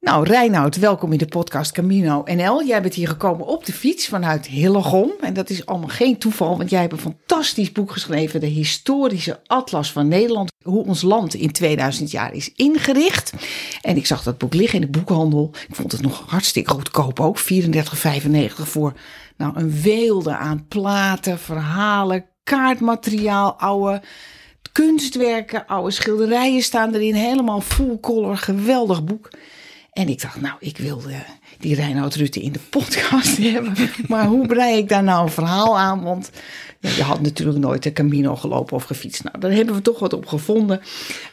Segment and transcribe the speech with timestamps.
[0.00, 2.64] Nou, Reinoud, welkom in de podcast Camino NL.
[2.64, 5.12] Jij bent hier gekomen op de fiets vanuit Hillegom.
[5.20, 8.40] En dat is allemaal geen toeval, want jij hebt een fantastisch boek geschreven.
[8.40, 10.52] De historische atlas van Nederland.
[10.64, 13.32] Hoe ons land in 2000 jaar is ingericht.
[13.80, 15.50] En ik zag dat boek liggen in de boekhandel.
[15.68, 17.40] Ik vond het nog hartstikke goedkoop ook.
[17.40, 17.46] 34,95
[18.54, 18.92] voor
[19.36, 24.02] nou, een weelde aan platen, verhalen, kaartmateriaal, oude
[24.72, 27.14] kunstwerken, oude schilderijen staan erin.
[27.14, 29.30] Helemaal full color, geweldig boek.
[29.92, 31.16] En ik dacht, nou, ik wil uh,
[31.58, 33.74] die Reinoud Rutte in de podcast hebben.
[34.08, 36.02] Maar hoe brei ik daar nou een verhaal aan?
[36.02, 36.30] Want
[36.80, 39.24] je had natuurlijk nooit de Camino gelopen of gefietst.
[39.24, 40.80] Nou, daar hebben we toch wat op gevonden.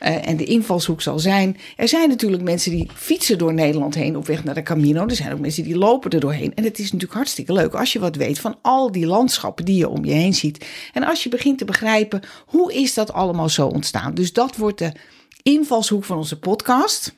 [0.01, 1.57] Uh, en de invalshoek zal zijn...
[1.75, 5.05] Er zijn natuurlijk mensen die fietsen door Nederland heen op weg naar de Camino.
[5.05, 6.55] Er zijn ook mensen die lopen er doorheen.
[6.55, 9.77] En het is natuurlijk hartstikke leuk als je wat weet van al die landschappen die
[9.77, 10.65] je om je heen ziet.
[10.93, 14.13] En als je begint te begrijpen, hoe is dat allemaal zo ontstaan?
[14.13, 14.91] Dus dat wordt de
[15.43, 17.15] invalshoek van onze podcast...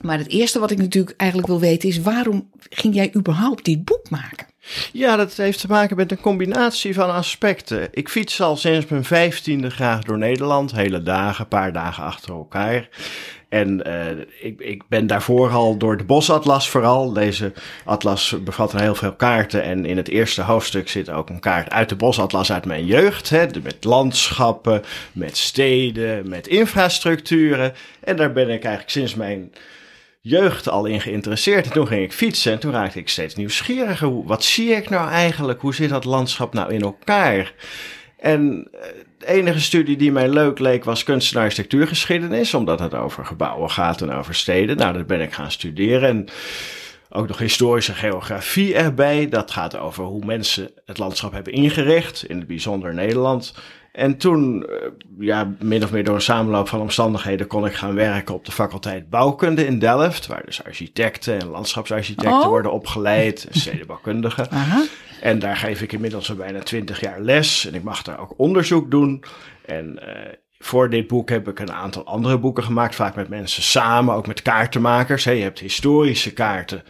[0.00, 3.84] Maar het eerste wat ik natuurlijk eigenlijk wil weten is: waarom ging jij überhaupt dit
[3.84, 4.46] boek maken?
[4.92, 7.88] Ja, dat heeft te maken met een combinatie van aspecten.
[7.90, 12.30] Ik fiets al sinds mijn vijftiende graag door Nederland, hele dagen, een paar dagen achter
[12.30, 12.88] elkaar.
[13.52, 17.12] En uh, ik, ik ben daarvoor al door de bosatlas vooral.
[17.12, 17.52] Deze
[17.84, 19.62] atlas bevat heel veel kaarten.
[19.62, 23.30] En in het eerste hoofdstuk zit ook een kaart uit de bosatlas uit mijn jeugd.
[23.30, 27.72] Hè, met landschappen, met steden, met infrastructuren.
[28.00, 29.52] En daar ben ik eigenlijk sinds mijn
[30.20, 31.64] jeugd al in geïnteresseerd.
[31.64, 34.24] En toen ging ik fietsen en toen raakte ik steeds nieuwsgieriger.
[34.24, 35.60] Wat zie ik nou eigenlijk?
[35.60, 37.52] Hoe zit dat landschap nou in elkaar?
[38.22, 38.68] En
[39.18, 43.70] de enige studie die mij leuk leek was kunst- en architectuurgeschiedenis, omdat het over gebouwen
[43.70, 44.76] gaat en over steden.
[44.76, 46.08] Nou, dat ben ik gaan studeren.
[46.08, 46.28] En
[47.10, 49.28] ook nog historische geografie erbij.
[49.28, 53.54] Dat gaat over hoe mensen het landschap hebben ingericht, in het bijzonder Nederland.
[53.92, 54.66] En toen,
[55.18, 58.52] ja, min of meer door een samenloop van omstandigheden, kon ik gaan werken op de
[58.52, 62.46] faculteit bouwkunde in Delft, waar dus architecten en landschapsarchitecten oh.
[62.46, 64.50] worden opgeleid, stedenbouwkundigen.
[64.50, 64.82] Aha.
[65.22, 68.34] En daar geef ik inmiddels al bijna twintig jaar les en ik mag daar ook
[68.36, 69.24] onderzoek doen.
[69.64, 73.62] En uh, voor dit boek heb ik een aantal andere boeken gemaakt, vaak met mensen
[73.62, 75.24] samen, ook met kaartenmakers.
[75.24, 76.82] Hey, je hebt historische kaarten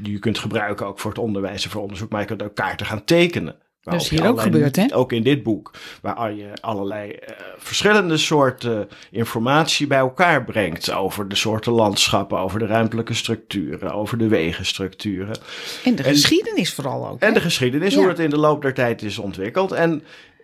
[0.00, 2.54] die je kunt gebruiken ook voor het onderwijs en voor onderzoek, maar je kunt ook
[2.54, 3.56] kaarten gaan tekenen.
[3.90, 4.94] Dat is hier ook gebeurd, hè?
[4.94, 5.70] Ook in dit boek,
[6.02, 10.92] waar je allerlei uh, verschillende soorten informatie bij elkaar brengt.
[10.92, 15.38] Over de soorten landschappen, over de ruimtelijke structuren, over de wegenstructuren.
[15.84, 17.20] En de en, geschiedenis vooral ook.
[17.20, 17.34] En hè?
[17.34, 18.00] de geschiedenis, ja.
[18.00, 19.72] hoe het in de loop der tijd is ontwikkeld.
[19.72, 20.02] En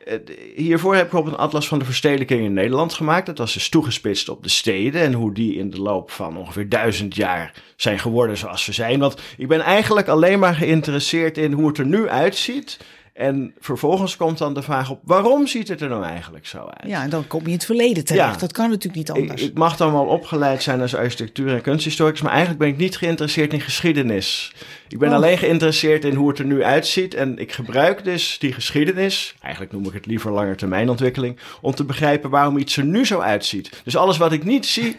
[0.08, 0.14] uh,
[0.56, 3.26] hiervoor heb ik op een atlas van de verstedelijking in Nederland gemaakt.
[3.26, 6.68] Dat was dus toegespitst op de steden en hoe die in de loop van ongeveer
[6.68, 8.98] duizend jaar zijn geworden zoals ze zijn.
[8.98, 12.78] Want ik ben eigenlijk alleen maar geïnteresseerd in hoe het er nu uitziet
[13.14, 16.90] en vervolgens komt dan de vraag op, waarom ziet het er nou eigenlijk zo uit?
[16.90, 18.34] Ja, en dan kom je in het verleden terecht.
[18.34, 19.42] Ja, dat kan natuurlijk niet anders.
[19.42, 22.76] Ik, ik, mag dan wel opgeleid zijn als architectuur- en kunsthistoricus, maar eigenlijk ben ik
[22.76, 24.54] niet geïnteresseerd in geschiedenis.
[24.88, 25.14] Ik ben oh.
[25.14, 27.14] alleen geïnteresseerd in hoe het er nu uitziet.
[27.14, 32.30] En ik gebruik dus die geschiedenis, eigenlijk noem ik het liever langetermijnontwikkeling, om te begrijpen
[32.30, 33.82] waarom iets er nu zo uitziet.
[33.84, 34.96] Dus alles wat ik niet zie,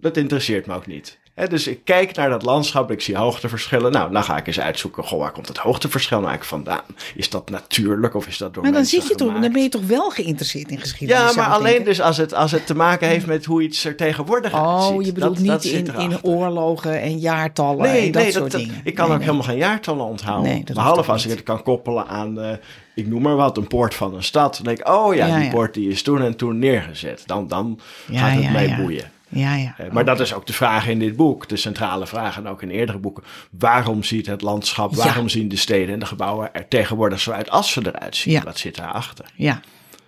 [0.00, 1.20] dat interesseert me ook niet.
[1.34, 3.92] He, dus ik kijk naar dat landschap, ik zie hoogteverschillen.
[3.92, 6.96] Nou, dan ga ik eens uitzoeken, goh, waar komt het hoogteverschil nou eigenlijk vandaan?
[7.14, 9.68] Is dat natuurlijk of is dat door Maar dan, zit je toch, dan ben je
[9.68, 11.34] toch wel geïnteresseerd in geschiedenis?
[11.34, 11.84] Ja, maar alleen denken.
[11.84, 14.92] dus als het, als het te maken heeft met hoe iets er tegenwoordig oh, uitziet.
[14.92, 18.32] Oh, je bedoelt dat, niet dat in, in oorlogen en jaartallen nee, en dat nee,
[18.32, 18.80] soort dat, dingen.
[18.84, 20.64] Ik kan nee, ook helemaal geen jaartallen onthouden.
[20.74, 22.38] Behalve als ik het kan koppelen aan...
[22.38, 22.50] Uh,
[22.94, 24.54] ik noem maar wat, een poort van een stad.
[24.54, 25.50] Dan denk ik, oh ja, Ja, die ja.
[25.50, 27.22] poort die is toen en toen neergezet.
[27.26, 29.11] Dan, dan Ja, gaat het mij boeien.
[29.34, 29.74] Ja, ja.
[29.78, 32.62] Eh, Maar dat is ook de vraag in dit boek, de centrale vraag en ook
[32.62, 33.22] in eerdere boeken.
[33.50, 34.96] Waarom ziet het landschap, Ja.
[35.04, 38.32] waarom zien de steden en de gebouwen er tegenwoordig zo uit als ze eruit zien?
[38.34, 38.42] Ja.
[38.42, 39.24] Wat zit daarachter?
[39.34, 39.60] Ja,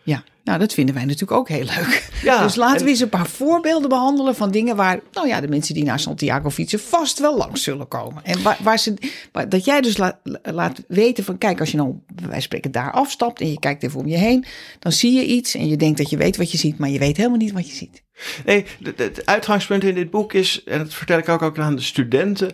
[0.03, 0.23] ja.
[0.45, 2.11] Nou, dat vinden wij natuurlijk ook heel leuk.
[2.23, 5.41] Ja, dus laten en- we eens een paar voorbeelden behandelen van dingen waar, nou ja,
[5.41, 8.25] de mensen die naar Santiago fietsen vast wel langs zullen komen.
[8.25, 8.95] En waar, waar ze,
[9.33, 12.43] waar, dat jij dus laat, laat weten van, kijk, als je nou bij wijze van
[12.43, 14.45] spreken daar afstapt en je kijkt even om je heen,
[14.79, 16.99] dan zie je iets en je denkt dat je weet wat je ziet, maar je
[16.99, 18.03] weet helemaal niet wat je ziet.
[18.45, 18.65] Nee,
[18.97, 22.53] het- uitgangspunt in dit boek is, en dat vertel ik ook, ook aan de studenten.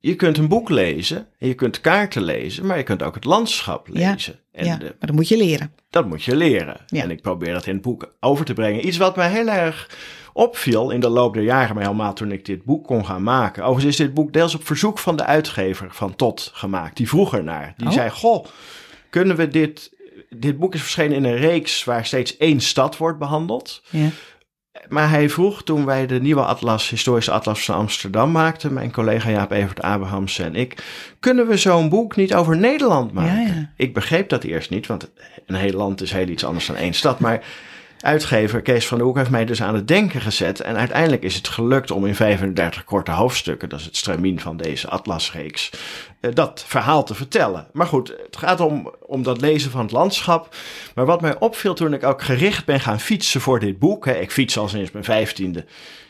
[0.00, 3.24] Je kunt een boek lezen en je kunt kaarten lezen, maar je kunt ook het
[3.24, 4.38] landschap Ja, lezen.
[4.52, 5.72] En ja, de- maar dat moet je leren.
[5.90, 6.76] dat moet je leren.
[6.86, 7.02] Ja.
[7.02, 8.86] En ik probeer dat in het boek over te brengen.
[8.86, 9.90] Iets wat mij heel erg
[10.32, 13.62] opviel in de loop der jaren, maar helemaal toen ik dit boek kon gaan maken.
[13.64, 16.96] Overigens is dit boek deels op verzoek van de uitgever van Tot gemaakt.
[16.96, 17.74] Die vroeg ernaar.
[17.76, 17.92] Die Oh.
[17.92, 18.44] zei, goh,
[19.10, 19.94] kunnen we dit...
[20.30, 23.82] Dit boek is verschenen in een reeks waar steeds één stad wordt behandeld.
[23.90, 24.08] Ja.
[24.88, 29.30] Maar hij vroeg toen wij de nieuwe atlas, historische atlas van Amsterdam maakten, mijn collega
[29.30, 30.84] Jaap Evert Abrahams en ik,
[31.20, 33.40] kunnen we zo'n boek niet over Nederland maken?
[33.40, 33.70] Ja, ja.
[33.76, 35.10] Ik begreep dat eerst niet, want
[35.46, 37.44] een heel land is heel iets anders dan één stad, maar
[38.00, 40.60] uitgever Kees van der Hoek heeft mij dus aan het denken gezet.
[40.60, 44.56] En uiteindelijk is het gelukt om in 35 korte hoofdstukken, dat is het stramien van
[44.56, 45.70] deze atlasreeks,
[46.20, 47.66] eh, dat verhaal te vertellen.
[47.72, 50.54] Maar goed, het gaat om, om dat lezen van het landschap.
[50.94, 54.04] Maar wat mij opviel toen ik ook gericht ben gaan fietsen voor dit boek.
[54.04, 55.64] Hè, ik fiets al sinds mijn vijftiende.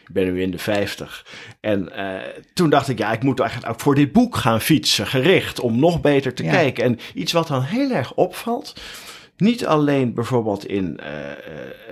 [0.06, 1.26] Ik ben nu in de 50.
[1.60, 2.14] En uh,
[2.54, 5.78] toen dacht ik, ja, ik moet eigenlijk ook voor dit boek gaan fietsen, gericht, om
[5.78, 6.50] nog beter te Ja.
[6.50, 6.84] kijken.
[6.84, 8.80] En iets wat dan heel erg opvalt,
[9.36, 11.06] niet alleen bijvoorbeeld in uh,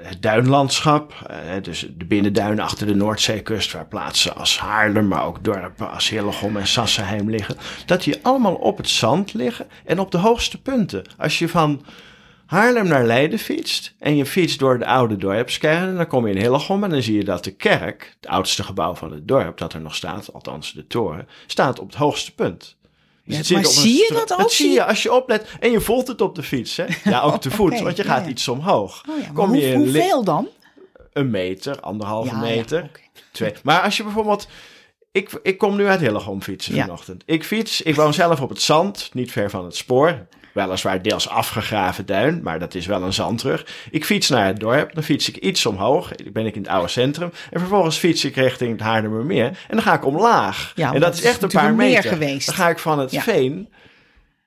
[0.02, 5.44] het duinlandschap, uh, dus de binnenduinen achter de Noordzeekust, waar plaatsen als Haarlem, maar ook
[5.44, 7.56] dorpen als Hillegom en Sassenheim liggen,
[7.86, 11.04] dat die allemaal op het zand liggen en op de hoogste punten.
[11.18, 11.84] Als je van
[12.46, 16.40] Haarlem naar Leiden fietst en je fietst door de oude dorpskern, dan kom je in
[16.40, 19.72] Hillegom en dan zie je dat de kerk, het oudste gebouw van het dorp dat
[19.72, 22.76] er nog staat, althans de toren, staat op het hoogste punt.
[23.24, 24.38] Ja, zit maar zie je dat ook?
[24.38, 25.48] Dat zie je als je oplet.
[25.60, 26.84] En je voelt het op de fiets, hè?
[27.04, 29.02] Ja, ook te voet, want je gaat iets omhoog.
[29.10, 30.48] Oh ja, Kom hoe- je hoeveel dan?
[31.12, 32.90] een meter, anderhalve Ja, meter,
[33.32, 33.52] twee.
[33.62, 34.48] Maar als je bijvoorbeeld...
[35.12, 37.22] Ik, ik kom nu uit Hillegom fietsen vanochtend.
[37.26, 40.26] Ik fiets, ik woon zelf op het zand, niet ver van het spoor.
[40.54, 43.66] Weliswaar deels afgegraven duin, maar dat is wel een zandrug.
[43.90, 46.08] Ik fiets naar het dorp, dan fiets ik iets omhoog.
[46.14, 47.30] Dan ben ik in het oude centrum.
[47.50, 49.44] En vervolgens fiets ik richting het Haarlemmermeer.
[49.46, 50.72] En dan ga ik omlaag.
[50.74, 52.10] Ja, en dat is echt een paar meter.
[52.10, 52.46] geweest.
[52.46, 53.20] Dan ga ik van het Ja.
[53.22, 53.68] veen,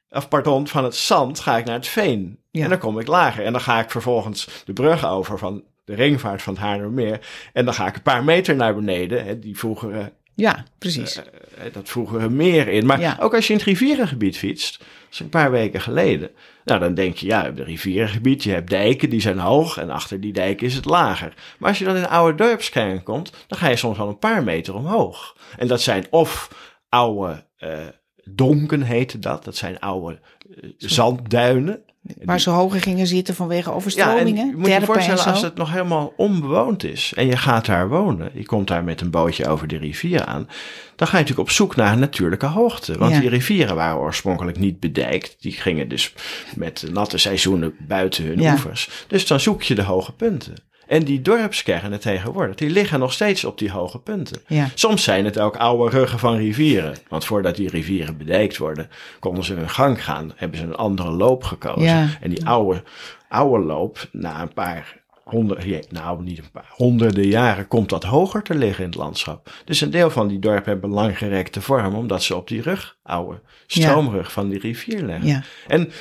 [0.10, 2.40] of pardon, van het zand ga ik naar het veen.
[2.52, 2.64] Ja.
[2.64, 3.46] En dan kom ik lager.
[3.46, 7.20] En dan ga ik vervolgens de brug over van de ringvaart van het Haarlemmermeer.
[7.54, 9.26] En dan ga ik een paar meter naar beneden.
[9.26, 11.16] Hè, die vroegere, Ja, precies.
[11.16, 12.86] eh, dat vroegere meer in.
[12.86, 14.84] Maar ook als je in het rivierengebied fietst.
[15.18, 16.30] Is een paar weken geleden.
[16.64, 18.44] Nou, dan denk je, ja, je hebt een rivierengebied.
[18.44, 19.78] Je hebt dijken, die zijn hoog.
[19.78, 21.34] En achter die dijken is het lager.
[21.60, 23.32] Maar als je dan in oude dorpskern komt.
[23.48, 25.38] Dan ga je soms wel een paar meter omhoog.
[25.58, 26.52] En dat zijn of
[26.90, 27.46] oude...
[27.58, 27.86] eh,
[28.24, 29.44] donken heette dat.
[29.44, 30.20] Dat zijn oude
[30.62, 31.84] eh, zandduinen.
[32.24, 34.46] Waar ze hoger gingen zitten vanwege overstromingen.
[34.46, 37.90] Ja, je moet je voorstellen als het nog helemaal onbewoond is en je gaat daar
[37.90, 40.48] wonen, je komt daar met een bootje over de rivier aan,
[40.96, 42.98] dan ga je natuurlijk op zoek naar een natuurlijke hoogte.
[42.98, 43.20] Want Ja.
[43.20, 46.14] die rivieren waren oorspronkelijk niet bedijkt, die gingen dus
[46.56, 48.52] met natte seizoenen buiten hun Ja.
[48.52, 48.90] oevers.
[49.08, 50.54] Dus dan zoek je de hoge punten.
[50.88, 54.42] En die dorpskernen tegenwoordig, die liggen nog steeds op die hoge punten.
[54.48, 54.70] Ja.
[54.74, 56.98] Soms zijn het ook oude ruggen van rivieren.
[57.08, 58.90] Want voordat die rivieren bedijkt worden,
[59.20, 60.32] konden ze hun gang gaan.
[60.36, 61.84] Hebben ze een andere loop gekozen.
[61.84, 62.08] Ja.
[62.22, 62.84] En die oude,
[63.30, 68.44] oude loop, na een paar honderden, nou niet een paar, honderden jaren, komt dat hoger
[68.44, 69.52] te liggen in het landschap.
[69.66, 73.42] Dus een deel van die dorpen hebben langgerekte vorm, omdat ze op die rug, oude
[73.68, 75.44] stroomrug van die rivier liggen.
[75.68, 75.92] En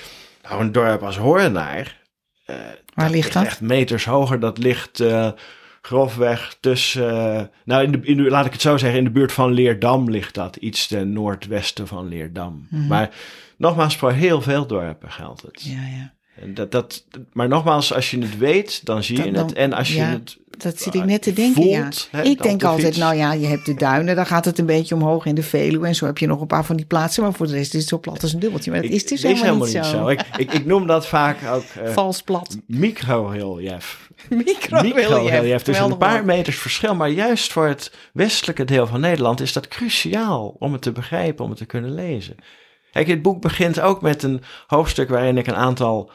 [0.42, 2.00] nou, een dorp als Hoornaar,
[2.44, 2.56] eh,
[2.96, 3.44] Waar ligt dat?
[3.44, 4.40] echt meters hoger.
[4.40, 5.30] Dat ligt eh,
[5.82, 9.10] grofweg tussen, eh, nou in de, in de, laat ik het zo zeggen, in de
[9.10, 10.56] buurt van Leerdam ligt dat.
[10.56, 12.66] Iets ten noordwesten van Leerdam.
[12.88, 13.10] Maar
[13.56, 15.64] nogmaals, voor heel veel dorpen geldt het.
[15.66, 15.74] Mhm.
[15.74, 16.12] Ja, ja.
[16.44, 19.52] Dat, dat, maar nogmaals, als je het weet, dan zie je dan- het.
[19.56, 22.22] En als je ja, het Dat zit ik net te denken, voelt, ja.
[22.22, 24.94] ik denk de altijd, nou ja, je hebt de duinen, dan gaat het een beetje
[24.94, 25.86] omhoog in de Veluwe.
[25.86, 27.80] En zo heb je nog een paar van die plaatsen, maar voor de rest is
[27.80, 28.70] het zo plat als een dubbeltje.
[28.70, 30.08] Maar dat is dus het helemaal, niet zo.
[30.08, 32.56] Ik, ik, ik noem dat vaak ook eh Vals plat.
[32.66, 34.10] micro-relief.
[34.30, 35.62] Micro Micro-relief.
[35.62, 36.94] Dus een paar meters verschil.
[36.94, 41.44] Maar juist voor het westelijke deel van Nederland is dat cruciaal om het te begrijpen,
[41.44, 42.36] om het te kunnen lezen.
[42.96, 46.10] Kijk, dit boek begint ook met een hoofdstuk waarin ik een aantal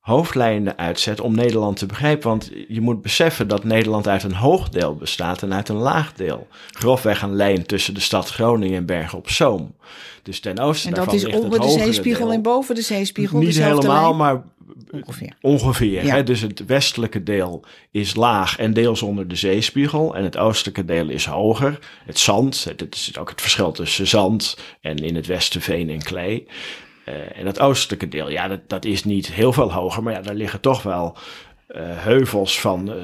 [0.00, 2.28] hoofdlijnen uitzet om Nederland te begrijpen.
[2.28, 6.46] Want je moet beseffen dat Nederland uit een hoogdeel bestaat en uit een laagdeel.
[6.70, 9.74] Grofweg een lijn tussen de stad Groningen en Bergen op Zoom.
[10.22, 12.34] Dus ten oosten En dat daarvan is ligt onder de zeespiegel deel.
[12.34, 13.38] en boven de zeespiegel.
[13.38, 14.16] Niet helemaal, lijn?
[14.16, 14.42] maar
[14.90, 15.32] ongeveer.
[15.40, 16.04] Ongeveer.
[16.04, 16.14] Ja.
[16.14, 16.22] Hè?
[16.22, 20.14] Dus het westelijke deel is laag en deels onder de zeespiegel.
[20.16, 21.78] En het oostelijke deel is hoger.
[22.04, 25.90] Het zand, het- het is ook het verschil tussen zand en in het westen veen
[25.90, 26.46] en klei.
[27.04, 30.02] Eh, en het oostelijke deel, ja, dat, dat is niet heel veel hoger.
[30.02, 31.16] Maar ja, daar liggen toch wel
[31.78, 32.96] heuvels van eh,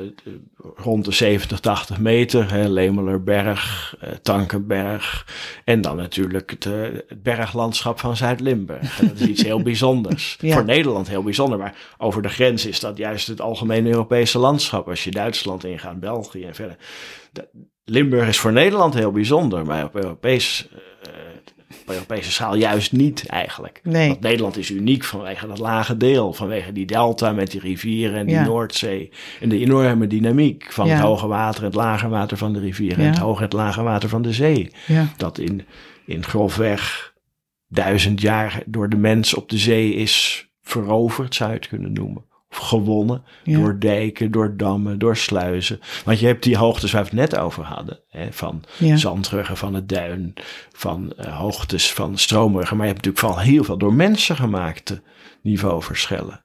[0.76, 2.52] rond de 70, 80 meter.
[2.52, 2.68] Hè?
[2.68, 5.26] Lemelerberg, eh, Tankenberg.
[5.64, 6.72] En dan natuurlijk het, eh,
[7.08, 8.96] het berglandschap van Zuid-Limburg.
[8.96, 10.36] Dat is iets heel bijzonders.
[10.40, 10.54] Ja.
[10.54, 11.58] Voor Nederland heel bijzonder.
[11.58, 14.88] Maar over de grens is dat juist het algemene Europese landschap.
[14.88, 16.76] Als je Duitsland ingaat, België en verder.
[17.32, 17.48] De-
[17.88, 19.64] Limburg is voor Nederland heel bijzonder.
[19.64, 20.68] Maar op Europees...
[21.80, 23.80] op Europese schaal juist niet eigenlijk.
[23.82, 24.08] Nee.
[24.08, 26.32] Want Nederland is uniek vanwege dat lage deel.
[26.32, 28.44] Vanwege die delta met die rivieren en die Ja.
[28.44, 29.10] Noordzee.
[29.40, 30.92] En de enorme dynamiek van Ja.
[30.92, 32.98] het hoge water en het lage water van de rivieren.
[32.98, 34.70] En het hoge en het lage water van de zee.
[34.86, 35.06] Ja.
[35.16, 35.62] Dat in,
[36.06, 37.14] in grofweg
[37.68, 42.24] duizend jaar door de mens op de zee is veroverd, zou je het kunnen noemen.
[42.58, 43.58] Gewonnen Ja.
[43.58, 45.80] door dijken, door dammen, door sluizen.
[46.04, 48.96] Want je hebt die hoogtes waar we het net over hadden, hè, van Ja.
[48.96, 50.34] zandruggen van het duin,
[50.72, 52.76] van eh, hoogtes van stroomruggen.
[52.76, 55.02] Maar je hebt natuurlijk vooral heel veel door mensen gemaakte
[55.42, 56.44] niveauverschillen.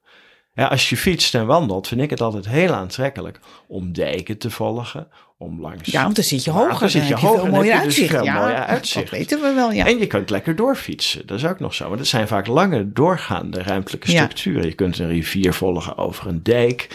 [0.54, 4.50] Ja, als je fietst en wandelt, vind ik het altijd heel aantrekkelijk om dijken te
[4.52, 5.08] volgen,
[5.42, 5.92] om langs...
[5.92, 6.90] Ja, want dan zit je hoger.
[6.90, 8.24] zit dan je hoger je dus uitzicht.
[8.24, 9.10] ja, mooier uitzicht.
[9.10, 9.86] dat weten we wel, ja.
[9.86, 11.28] En je kunt lekker doorfietsen.
[11.28, 11.90] Dat is ook nog zo.
[11.90, 14.24] Maar dat zijn vaak lange doorgaande ruimtelijke Ja.
[14.24, 14.66] structuren.
[14.66, 16.88] Je kunt een rivier volgen over een dijk.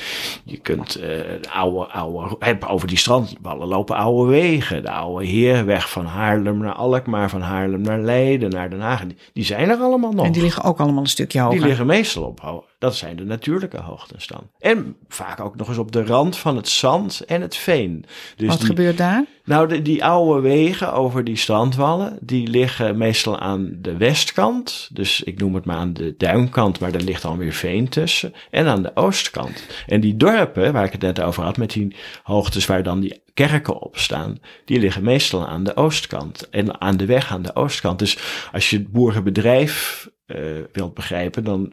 [0.45, 1.21] Je kunt eh,
[1.53, 4.83] oude, oude, over die strandwallen lopen oude wegen.
[4.83, 9.01] De oude heerweg van Haarlem naar Alkmaar, van Haarlem naar Leiden, naar Den Haag.
[9.07, 10.27] Die, die zijn er allemaal nog.
[10.27, 11.59] En die liggen ook allemaal een stukje hoger.
[11.59, 14.51] Die liggen meestal op Dat zijn de natuurlijke hoogtes dan.
[14.59, 18.05] En vaak ook nog eens op de rand van het zand en het veen.
[18.37, 19.25] Dus Wat die, gebeurt daar?
[19.45, 24.91] nou, de, die oude wegen over die strandwallen, die liggen meestal aan de westkant.
[24.93, 28.33] Dus ik noem het maar aan de duinkant, maar daar ligt dan weer veen tussen.
[28.51, 29.67] En aan de oostkant.
[29.87, 33.23] En die dorpen, waar ik het net over had, met die hoogtes waar dan die
[33.35, 36.49] kerken op staan, die liggen meestal aan de oostkant.
[36.51, 37.99] En aan de weg aan de oostkant.
[37.99, 38.19] Dus
[38.53, 40.39] als je het boerenbedrijf eh,
[40.73, 41.73] wilt begrijpen, dan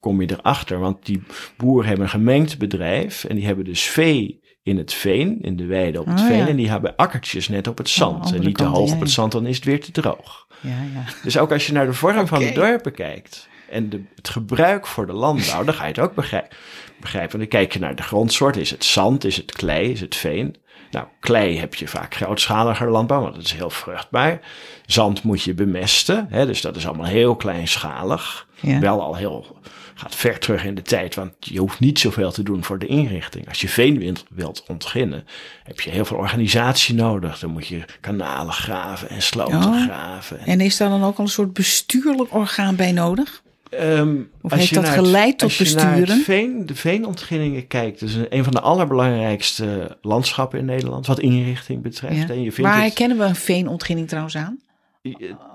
[0.00, 0.78] kom je erachter.
[0.78, 1.22] Want die
[1.56, 5.66] boeren hebben een gemengd bedrijf en die hebben dus vee in het veen, in de
[5.66, 6.36] weide op het Oh, veen.
[6.36, 6.46] ja.
[6.48, 8.14] En die hebben akkertjes net op het zand.
[8.14, 10.46] andere en niet te hoog ja, op het zand, dan is het weer te droog.
[10.60, 11.04] Ja, ja.
[11.22, 14.86] Dus ook als je naar de vorm van de dorpen kijkt en de, het gebruik
[14.86, 16.56] voor de landbouw, dan ga je het ook begrijpen.
[17.00, 17.38] begrijpen.
[17.38, 18.56] Dan kijk je naar de grondsoort.
[18.56, 19.24] Is het zand?
[19.24, 19.90] Is het klei?
[19.90, 20.56] Is het veen?
[20.90, 24.40] Nou, klei heb je vaak grootschaliger landbouw, want dat is heel vruchtbaar.
[24.86, 28.46] Zand moet je bemesten, hè, dus dat is allemaal heel kleinschalig.
[28.60, 28.78] Ja.
[28.80, 29.56] Wel al heel,
[29.98, 32.86] gaat ver terug in de tijd, want je hoeft niet zoveel te doen voor de
[32.86, 33.48] inrichting.
[33.48, 35.24] Als je veen wilt- ontginnen,
[35.64, 37.38] heb je heel veel organisatie nodig.
[37.38, 39.82] Dan moet je kanalen graven en sloten Oh.
[39.84, 40.38] graven.
[40.44, 43.42] En is daar dan ook al een soort bestuurlijk orgaan bij nodig?
[43.70, 46.14] Ehm, Of heeft dat geleid tot als je naar besturen?
[46.16, 51.20] het veen, de veenontginningen kijkt, is een, een van de allerbelangrijkste landschappen in Nederland, wat
[51.20, 52.16] inrichting betreft.
[52.16, 52.28] Ja.
[52.28, 54.58] En je vindt Waar het herkennen we een veenontginning trouwens aan?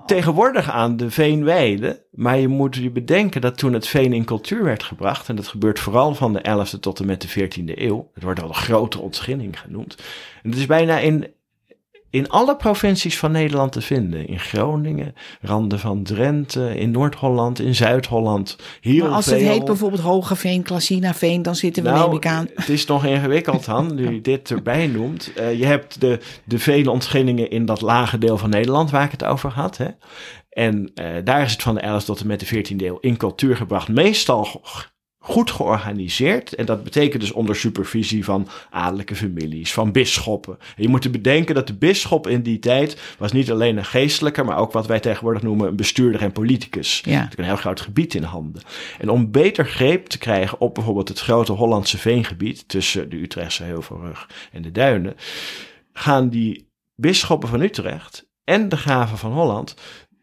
[0.06, 4.64] Tegenwoordig aan de veenweide, maar je moet je bedenken dat toen het veen in cultuur
[4.64, 8.10] werd gebracht, en dat gebeurt vooral van de 11e tot en met de 14e eeuw,
[8.14, 9.96] het wordt wel een grote ontginning genoemd.
[10.42, 11.33] En het is bijna in,
[12.14, 14.26] in alle provincies van Nederland te vinden.
[14.26, 18.56] In Groningen, randen van Drenthe, in Noord-Holland, in Zuid-Holland.
[18.82, 19.34] Maar als veel.
[19.34, 22.48] het heet bijvoorbeeld Hogeveen, Klassinaveen, dan zitten we Nou, neem ik aan.
[22.54, 25.32] Het is nog ingewikkeld, Han, nu je dit erbij noemt.
[25.34, 29.10] Eh, je hebt de, de vele ontginningen in dat lage deel van Nederland waar ik
[29.10, 29.76] het over had.
[29.76, 29.88] Hè?
[30.50, 33.16] En eh, daar is het van de 11e tot en met de 14e eeuw in
[33.16, 33.88] cultuur gebracht.
[33.88, 34.44] Meestal
[35.26, 36.54] goed georganiseerd.
[36.54, 40.58] En dat betekent dus onder supervisie van adellijke families, van bisschoppen.
[40.76, 44.42] En je moet bedenken dat de bisschop in die tijd was niet alleen een geestelijke,
[44.42, 47.00] maar ook wat wij tegenwoordig noemen een bestuurder en politicus.
[47.04, 47.10] Ja.
[47.10, 48.62] Natuurlijk een heel groot gebied in handen.
[48.98, 53.62] En om beter greep te krijgen op bijvoorbeeld het grote Hollandse veengebied tussen de Utrechtse
[53.62, 55.14] Heuvelrug en de Duinen,
[55.92, 59.74] gaan die bisschoppen van Utrecht en de graven van Holland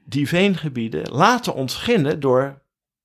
[0.05, 2.60] die veengebieden laten ontginnen door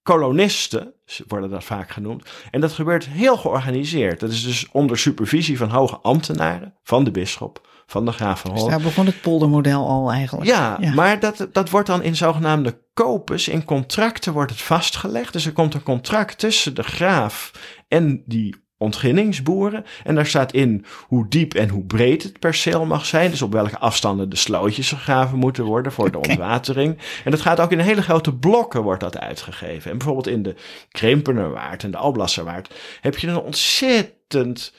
[0.07, 0.93] kolonisten,
[1.29, 2.29] worden dat vaak genoemd.
[2.51, 4.21] En dat gebeurt heel georganiseerd.
[4.21, 8.51] Dat is dus onder supervisie van hoge ambtenaren, van de bisschop, van de graaf van
[8.51, 8.79] Dus Holland.
[8.79, 10.47] daar begon het poldermodel al eigenlijk.
[10.49, 15.33] Ja, maar dat, dat wordt dan in zogenaamde kopes, in contracten wordt het vastgelegd.
[15.33, 17.53] Dus er komt een contract tussen de graaf
[17.89, 19.85] en die ontginningsboeren.
[20.04, 23.30] En daar staat in hoe diep en hoe breed het perceel mag zijn.
[23.30, 26.99] Dus op welke afstanden de slootjes gegraven moeten worden voor de ontwatering.
[27.25, 29.90] En dat gaat ook in hele grote blokken wordt dat uitgegeven.
[29.90, 30.54] En bijvoorbeeld in de
[30.90, 34.73] Krimpenerwaard en de Alblasserwaard heb je een ontzettend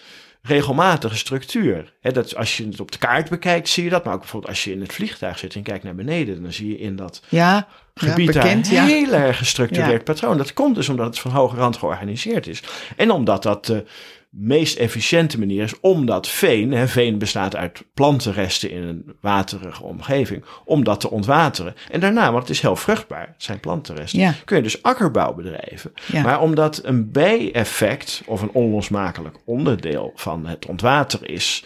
[0.47, 1.93] regelmatige structuur.
[2.01, 4.03] Dat als je het op de kaart bekijkt, zie je dat.
[4.03, 6.67] Maar ook bijvoorbeeld als je in het vliegtuig zit en kijkt naar beneden, dan zie
[6.67, 10.37] je in dat Ja, gebied ja, bekend, daar een heel erg gestructureerd patroon.
[10.37, 12.63] Dat komt dus omdat het van hoge rand georganiseerd is.
[12.95, 13.85] En omdat dat de
[14.29, 19.83] meest efficiënte manier is om dat veen, hè, veen bestaat uit plantenresten in een waterige
[19.83, 21.73] omgeving, om dat te ontwateren.
[21.91, 24.33] En daarna, want het is heel vruchtbaar, het zijn plantenresten, Ja.
[24.45, 25.93] kun je dus akkerbouw bedrijven.
[26.11, 26.21] Ja.
[26.21, 31.63] Maar omdat een bijeffect of een onlosmakelijk onderdeel van het ontwateren is,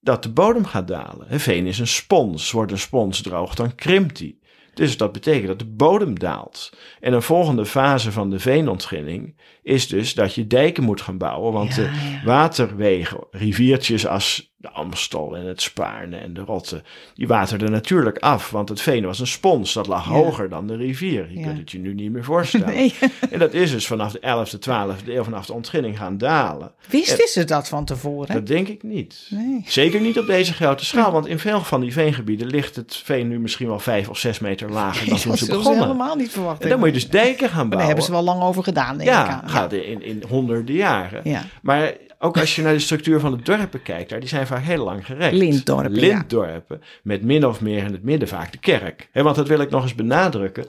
[0.00, 1.26] dat de bodem gaat dalen.
[1.28, 2.50] Hè, Veen is een spons.
[2.50, 4.40] Wordt een spons droog, dan krimpt die.
[4.74, 6.72] Dus dat betekent dat de bodem daalt.
[7.00, 11.52] En een volgende fase van de veenontginning is dus dat je dijken moet gaan bouwen.
[11.52, 12.24] Want Ja, de ja.
[12.24, 16.82] waterwegen, riviertjes als de Amstel en het Spaarne en de Rotte,
[17.14, 18.50] die waterden natuurlijk af.
[18.50, 20.10] Want het veen was een spons, dat lag Ja.
[20.10, 21.30] hoger dan de rivier.
[21.32, 22.66] Je kunt het je nu niet meer voorstellen.
[22.74, 22.94] Nee.
[23.30, 26.72] En dat is dus vanaf de 11e, 12e eeuw, vanaf de ontginning gaan dalen.
[26.88, 28.34] Wisten ze dat van tevoren?
[28.34, 29.26] Dat denk ik niet.
[29.30, 29.62] Nee.
[29.66, 33.28] Zeker niet op deze grote schaal, want in veel van die veengebieden ligt het veen
[33.28, 35.82] nu misschien wel vijf of zes meter lager dan toen dat ze begonnen.
[35.82, 36.62] helemaal niet verwachten.
[36.64, 37.76] En dan moet je dus dijken gaan Maar bouwen.
[37.78, 39.48] daar hebben ze wel lang over gedaan, denk ik aan.
[39.52, 41.20] Gaat in, in honderden jaren.
[41.24, 41.44] Ja.
[41.62, 44.62] Maar ook als je naar de structuur van de dorpen kijkt, daar, die zijn vaak
[44.62, 45.34] heel lang gerekt.
[45.34, 46.00] Lintdorpen, ja.
[46.00, 49.08] Lintdorpen, met min of meer in het midden vaak de kerk.
[49.12, 50.64] Hè, want dat wil ik nog eens benadrukken.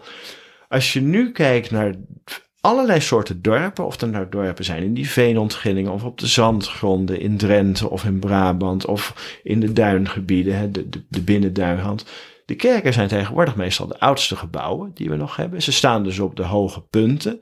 [0.70, 1.94] Als je nu kijkt naar
[2.62, 7.20] allerlei soorten dorpen, of er nou dorpen zijn in die veenontginningen, of op de zandgronden
[7.20, 11.96] in Drenthe of in Brabant, of in de duingebieden, hè, de, de, de.
[12.46, 15.62] De kerken zijn tegenwoordig meestal de oudste gebouwen die we nog hebben.
[15.62, 17.40] Ze staan dus op de hoge punten.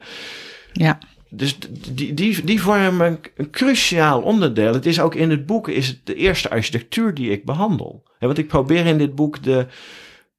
[0.74, 1.00] Ja.
[1.34, 1.58] Dus
[1.92, 4.74] die, die, die vormen een, een cruciaal onderdeel.
[4.74, 8.04] Het is ook in het boek is het de eerste architectuur die ik behandel.
[8.20, 9.66] Want ik probeer in dit boek de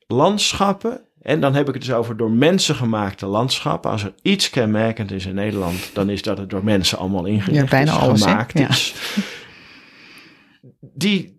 [0.07, 1.01] landschappen.
[1.23, 3.91] En dan heb ik het dus over door mensen gemaakte landschappen.
[3.91, 7.61] Als er iets kenmerkend is in Nederland, dan is dat het door mensen allemaal ingericht
[7.61, 8.69] Ja, bijna is, alles, gemaakt Ja.
[8.69, 8.95] is.
[10.81, 11.37] Die,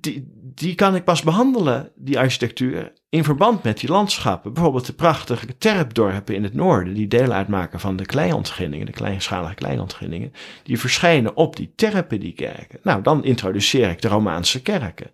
[0.00, 0.26] die,
[0.62, 4.52] die kan ik pas behandelen, die architectuur, in verband met die landschappen.
[4.52, 9.54] Bijvoorbeeld de prachtige terpdorpen in het noorden, die deel uitmaken van de kleinontginningen, de kleinschalige
[9.54, 12.78] kleinontginningen, die verschijnen op die terpen, die kerken.
[12.82, 15.10] Nou, dan introduceer ik de Romaanse kerken.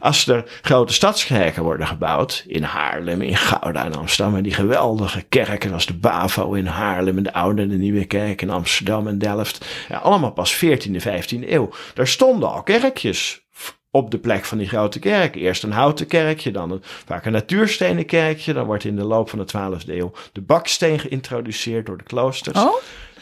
[0.00, 5.22] Als er grote stadskerken worden gebouwd, in Haarlem, in Gouda en Amsterdam, en die geweldige
[5.22, 9.06] kerken als de Bavo in Haarlem en de Oude en de Nieuwe Kerk in Amsterdam
[9.06, 9.66] en Delft,
[10.02, 11.70] allemaal pas 14e, 15e eeuw.
[11.94, 13.45] Daar stonden al kerkjes
[13.96, 15.34] op de plek van die grote kerk.
[15.34, 18.52] Eerst een houten kerkje, dan een, vaak een natuurstenen kerkje.
[18.52, 22.58] Dan wordt in de loop van de 12e eeuw de baksteen geïntroduceerd door de kloosters.
[22.58, 22.74] Oh?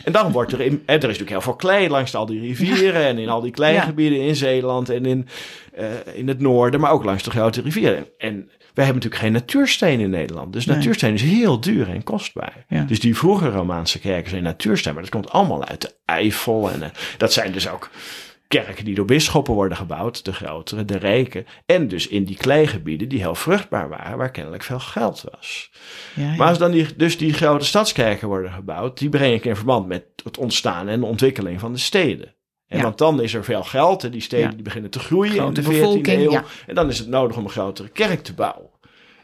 [0.04, 2.40] En dan wordt er, in, en er is natuurlijk heel veel klei langs al die
[2.40, 5.28] rivieren en in al die kleingebieden in Zeeland en in,
[5.73, 8.07] eh, in het noorden, maar ook langs de grote rivieren.
[8.19, 10.52] En wij hebben natuurlijk geen natuursteen in Nederland.
[10.52, 10.76] Dus Nee.
[10.76, 12.64] natuursteen is heel duur en kostbaar.
[12.69, 12.83] Ja.
[12.83, 16.71] Dus die vroege Romaanse kerken zijn natuursteen, maar dat komt allemaal uit de Eifel.
[16.71, 17.90] En eh, dat zijn dus ook
[18.62, 21.44] kerken die door bisschoppen worden gebouwd, de grotere, de rijke.
[21.66, 25.70] En dus in die kleigebieden die heel vruchtbaar waren, waar kennelijk veel geld was.
[26.14, 26.37] Ja, ja.
[26.37, 29.87] Maar als dan die, dus die grote stadskerken worden gebouwd, die breng ik in verband
[29.87, 32.34] met het ontstaan en de ontwikkeling van de steden.
[32.66, 32.82] En Ja.
[32.82, 35.68] Want dan is er veel geld en die steden die beginnen te groeien Grote in
[35.68, 36.42] de 14e bevolking, eeuw.
[36.66, 38.70] En dan is het nodig om een grotere kerk te bouwen.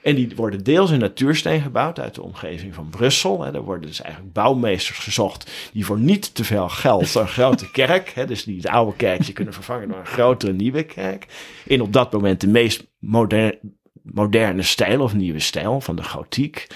[0.02, 3.42] En die worden deels in natuursteen gebouwd uit de omgeving van Brussel.
[3.42, 3.52] Hè.
[3.52, 8.10] Daar worden dus eigenlijk bouwmeesters gezocht die voor niet te veel geld een grote kerk,
[8.14, 11.26] hè, dus die het oude kerkje kunnen vervangen door een grotere nieuwe kerk.
[11.64, 13.58] In op dat moment de meest moder-
[14.02, 16.66] moderne stijl of nieuwe stijl van de gotiek.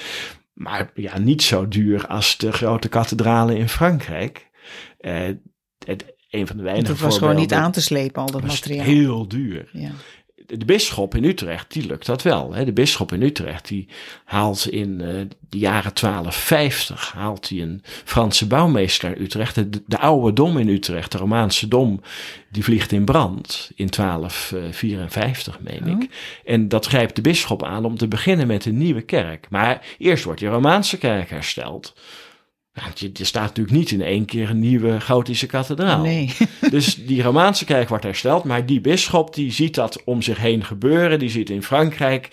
[0.53, 4.51] Maar ja, niet zo duur als de grote kathedralen in Frankrijk.
[4.99, 5.29] Eh,
[5.87, 8.43] het, een van de weinige Want het was gewoon niet aan te slepen, al dat
[8.43, 8.85] materiaal.
[8.85, 9.91] heel duur Ja.
[10.47, 12.53] De bisschop in Utrecht, die lukt dat wel.
[12.53, 12.65] Hè?
[12.65, 13.89] De bisschop in Utrecht, die
[14.25, 15.07] haalt in eh,
[15.49, 19.55] de jaren 1250, haalt hij een Franse bouwmeester naar Utrecht.
[19.55, 22.01] De, de oude dom in Utrecht, de Romaanse dom,
[22.51, 26.11] die vliegt in brand in 1254, meen ik.
[26.45, 29.47] En dat grijpt de bisschop aan om te beginnen met een nieuwe kerk.
[29.51, 31.95] Maar eerst wordt die Romaanse kerk hersteld.
[32.83, 36.03] Want je- er staat natuurlijk niet in één keer een nieuwe gotische kathedraal.
[36.03, 36.31] Nee.
[36.71, 40.65] Dus die Romaanse kerk wordt hersteld, maar die bisschop die ziet dat om zich heen
[40.65, 41.19] gebeuren.
[41.19, 42.29] Die ziet in Frankrijk,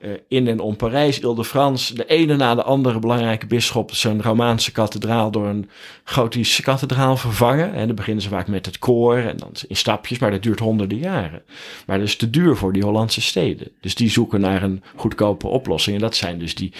[0.00, 4.72] eh, in en om Parijs, Ile-de-France, de ene na de andere belangrijke bisschop zijn Romaanse
[4.72, 5.68] kathedraal door een
[6.04, 7.74] gotische kathedraal vervangen.
[7.74, 10.58] En dan beginnen ze vaak met het koor en dan in stapjes, maar dat duurt
[10.58, 11.42] honderden jaren.
[11.86, 13.68] Maar dat is te duur voor die Hollandse steden.
[13.80, 15.96] Dus die zoeken naar een goedkope oplossing.
[15.96, 16.72] En dat zijn dus die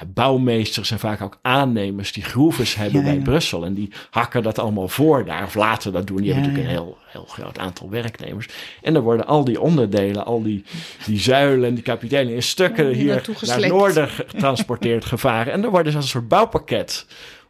[0.00, 3.22] ja, bouwmeesters en vaak ook aannemers die groeves hebben Ja, bij ja.
[3.22, 3.64] Brussel.
[3.64, 6.16] En die hakken dat allemaal voor daar, of laten dat doen.
[6.16, 8.48] Die hebben natuurlijk een heel, heel groot aantal werknemers.
[8.82, 10.64] En dan worden al die onderdelen, al die,
[11.06, 15.52] die zuilen en die kapitelen in stukken hier naar het noorden getransporteerd, gevaren.
[15.52, 17.06] En dan worden ze als een soort bouwpakket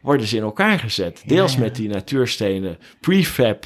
[0.07, 1.23] worden ze in elkaar gezet.
[1.25, 1.59] Deels ja.
[1.59, 3.65] met die natuurstenen prefab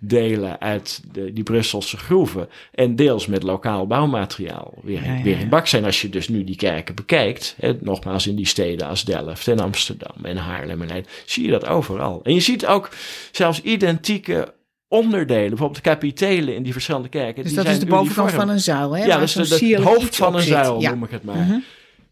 [0.00, 2.48] delen uit de, die Brusselse groeven.
[2.74, 4.74] En deels met lokaal bouwmateriaal.
[4.82, 5.84] Weer, Ja, weer in baksteen.
[5.84, 7.54] Als je dus nu die kerken bekijkt.
[7.58, 11.10] Hè, nogmaals in die steden als Delft en Amsterdam en Haarlem en Leiden.
[11.26, 12.20] Zie je dat overal.
[12.22, 12.88] En je ziet ook
[13.32, 14.54] zelfs identieke
[14.88, 15.48] onderdelen.
[15.48, 17.42] Bijvoorbeeld de kapitelen in die verschillende kerken.
[17.42, 18.46] Dus die dat zijn is de bovenkant uniform.
[18.46, 19.04] van een zuil, hè?
[19.04, 20.52] Ja, dat is het hoofd van een zit.
[20.52, 21.36] zuil, noem ik het maar.
[21.36, 21.58] Mhm.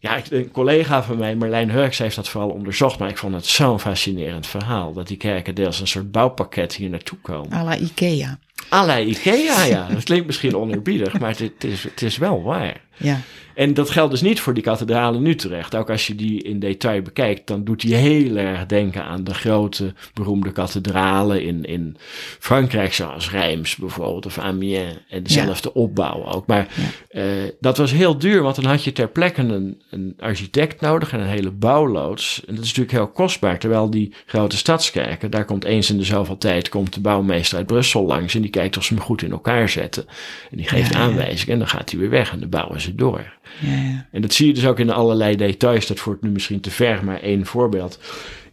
[0.01, 2.99] Ja, een collega van mij, Marlijn Hurks, heeft dat vooral onderzocht.
[2.99, 4.93] Maar ik vond het zo'n fascinerend verhaal.
[4.93, 7.59] Dat die kerken deels een soort bouwpakket hier naartoe komen.
[7.59, 8.39] À la Ikea.
[8.69, 9.87] Alla Ikea, ja.
[9.93, 12.81] Dat klinkt misschien oneerbiedig, maar het, het is, het is wel waar.
[13.01, 13.19] Ja.
[13.53, 15.75] En dat geldt dus niet voor die kathedraal in Utrecht.
[15.75, 19.33] Ook als je die in detail bekijkt, dan doet die heel erg denken aan de
[19.33, 21.97] grote beroemde kathedralen in, in
[22.39, 24.69] Frankrijk, zoals Reims bijvoorbeeld, of Amiens.
[25.09, 26.47] En dezelfde opbouw ook.
[26.47, 26.67] Maar
[27.11, 27.23] uh,
[27.59, 31.19] dat was heel duur, want dan had je ter plekke een, een architect nodig en
[31.19, 32.41] een hele bouwloods.
[32.47, 36.03] En dat is natuurlijk heel kostbaar, terwijl die grote stadskerken, daar komt eens in de
[36.03, 39.21] zoveel tijd komt de bouwmeester uit Brussel langs en die kijkt of ze hem goed
[39.21, 40.05] in elkaar zetten.
[40.51, 43.33] En die geeft aanwijzingen en dan gaat hij weer weg en dan bouwen ze door.
[43.59, 44.07] Ja, ja.
[44.11, 45.87] En dat zie je dus ook in allerlei details.
[45.87, 47.99] Dat voert nu misschien te ver, maar één voorbeeld.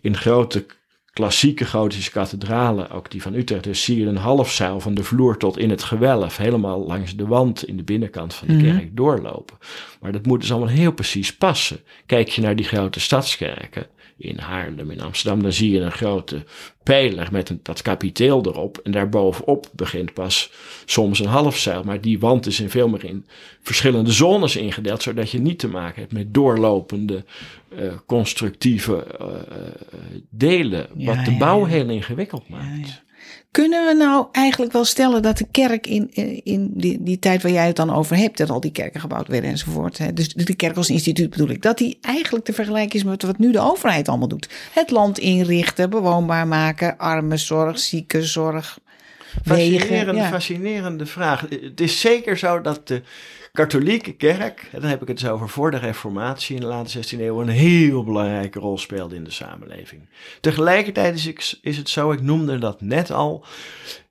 [0.00, 0.66] In grote
[1.12, 5.36] klassieke gotische kathedralen, ook die van Utrecht, dus zie je een halfzuil van de vloer
[5.36, 8.64] tot in het gewelf, helemaal langs de wand in de binnenkant van de Mhm.
[8.64, 9.56] kerk doorlopen.
[10.00, 11.80] Maar dat moet dus allemaal heel precies passen.
[12.06, 13.86] Kijk je naar die grote stadskerken
[14.18, 16.44] in Haarlem, in Amsterdam, dan zie je een grote
[16.82, 18.78] pijler met een, dat kapiteel erop.
[18.78, 20.52] En daarbovenop begint pas
[20.84, 21.82] soms een halfzuil.
[21.82, 23.26] Maar die wand is in veel meer in
[23.62, 27.24] verschillende zones ingedeeld, zodat je niet te maken hebt met doorlopende
[27.76, 29.26] eh, constructieve eh,
[30.30, 30.86] delen.
[30.96, 31.66] Ja, wat de ja, bouw ja.
[31.66, 33.06] heel ingewikkeld maakt.
[33.50, 37.42] Kunnen we nou eigenlijk wel stellen dat de kerk in, in- in die, die tijd
[37.42, 40.28] waar jij het dan over hebt, dat al die kerken gebouwd werden enzovoort, hè, dus
[40.28, 43.52] de kerk als instituut bedoel ik, dat die eigenlijk te vergelijken is met wat nu
[43.52, 44.48] de overheid allemaal doet?
[44.72, 48.78] Het land inrichten, bewoonbaar maken, armenzorg, ziekenzorg,
[49.44, 49.78] wegen.
[49.80, 50.28] Fascinerende, Ja.
[50.28, 51.46] fascinerende vraag.
[51.50, 53.02] Het is zeker zo dat de
[53.62, 56.98] katholieke kerk, en dan heb ik het dus over voor de reformatie in de late
[56.98, 60.08] 16e eeuw, een heel belangrijke rol speelde in de samenleving.
[60.40, 63.44] Tegelijkertijd is, ik- is het zo, ik noemde dat net al,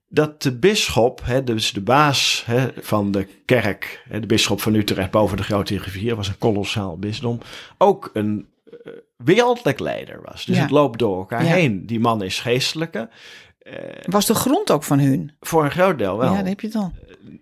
[0.09, 4.73] dat de bisschop, hè, dus de baas hè, van de kerk, hè, de bisschop van
[4.73, 7.39] Utrecht boven de grote rivier, was een kolossaal bisdom,
[7.77, 8.47] ook een
[8.83, 10.45] eh, wereldlijk leider was.
[10.45, 10.61] Dus Ja.
[10.61, 11.53] het loopt door elkaar Ja.
[11.53, 11.85] heen.
[11.85, 13.09] Die man is geestelijke,
[14.05, 15.31] Was de grond ook van hun?
[15.39, 16.29] voor een groot deel wel.
[16.31, 16.91] Ja, daar heb je al.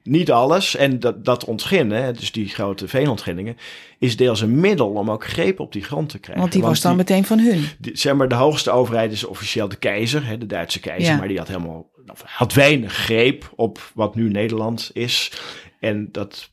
[0.04, 3.58] Niet alles, en dat, dat ontginnen, hè, dus die grote veenontginningen,
[4.00, 6.42] is deels een middel om ook greep op die grond te krijgen.
[6.42, 7.66] Want die was dan die- meteen van hun.
[7.80, 11.18] die- zeg maar, de hoogste overheid is officieel de keizer, hè, de Duitse keizer, Ja.
[11.18, 11.90] maar die had helemaal
[12.26, 15.32] had weinig greep op wat nu Nederland is.
[15.80, 16.50] En dat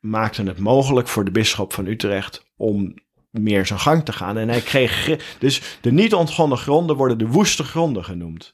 [0.00, 2.94] maakte het mogelijk voor de bisschop van Utrecht om
[3.30, 4.36] meer zijn gang te gaan.
[4.38, 5.16] En hij kreeg.
[5.38, 8.52] Dus de niet ontgonnen gronden worden de woeste gronden genoemd.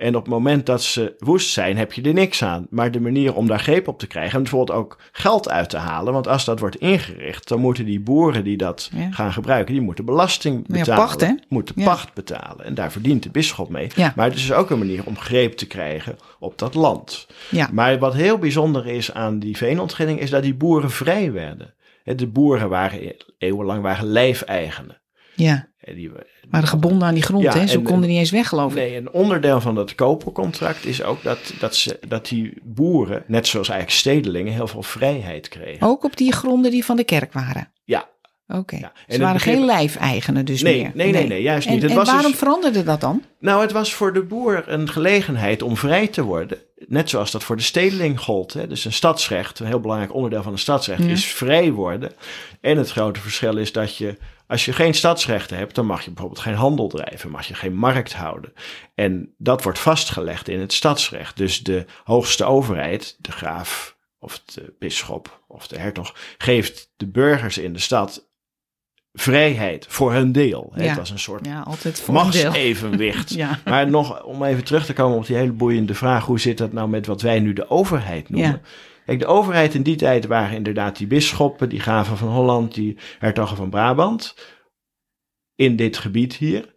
[0.00, 2.66] En op het moment dat ze woest zijn, heb je er niks aan.
[2.70, 5.76] Maar de manier om daar greep op te krijgen, en bijvoorbeeld ook geld uit te
[5.76, 6.12] halen.
[6.12, 9.10] Want als dat wordt ingericht, dan moeten die boeren die dat Ja.
[9.10, 11.04] gaan gebruiken, die moeten belasting Ja, betalen.
[11.04, 11.34] pacht, hè?
[11.48, 11.84] Moeten Ja.
[11.84, 12.64] pacht betalen.
[12.64, 13.88] En daar verdient de bisschop mee.
[14.16, 17.26] Maar het is ook een manier om greep te krijgen op dat land.
[17.72, 21.74] Maar wat heel bijzonder is aan die veenontginning, is dat die boeren vrij werden.
[22.04, 25.00] De boeren waren eeuwenlang waren lijfeigenen.
[25.34, 25.68] Ja.
[25.94, 26.10] Die,
[26.50, 27.66] Maar gebonden aan die grond, Ja, hè?
[27.66, 28.76] Ze en- konden niet eens weg, geloof ik.
[28.78, 33.46] Nee, een onderdeel van dat kopercontract is ook dat, dat, ze, dat die boeren, net
[33.46, 35.86] zoals eigenlijk stedelingen, heel veel vrijheid kregen.
[35.86, 37.72] Ook op die gronden die van de kerk waren.
[37.84, 38.08] Ja.
[38.54, 38.76] Oké.
[38.76, 40.90] Ja, Ze waren geen lijfeigenen dus Nee, meer.
[40.94, 41.82] nee, nee, nee, juist En, niet.
[41.82, 43.22] Het en was dus- waarom veranderde dat dan?
[43.38, 46.58] Nou, het was voor de boer een gelegenheid om vrij te worden.
[46.86, 48.52] Net zoals dat voor de stedeling gold.
[48.52, 48.66] Hè.
[48.66, 51.08] Dus een stadsrecht, een heel belangrijk onderdeel van een stadsrecht, Ja.
[51.08, 52.12] is vrij worden.
[52.60, 56.10] En het grote verschil is dat je, als je geen stadsrechten hebt, dan mag je
[56.10, 58.52] bijvoorbeeld geen handel drijven, mag je geen markt houden.
[58.94, 61.36] En dat wordt vastgelegd in het stadsrecht.
[61.36, 67.58] Dus de hoogste overheid, de graaf of de bisschop of de hertog, geeft de burgers
[67.58, 68.28] in de stad
[69.12, 70.72] vrijheid voor hun deel.
[70.76, 70.82] Ja.
[70.82, 73.34] Het was een soort Ja, altijd voor machtsevenwicht.
[73.40, 73.58] Ja.
[73.64, 76.72] Maar nog om even terug te komen op die hele boeiende vraag: hoe zit dat
[76.72, 78.62] nou met wat wij nu de overheid noemen?
[79.06, 82.96] Kijk, de overheid in die tijd waren inderdaad die bisschoppen, die graven van Holland, die
[83.18, 84.34] hertogen van Brabant.
[85.54, 86.72] In dit gebied hier.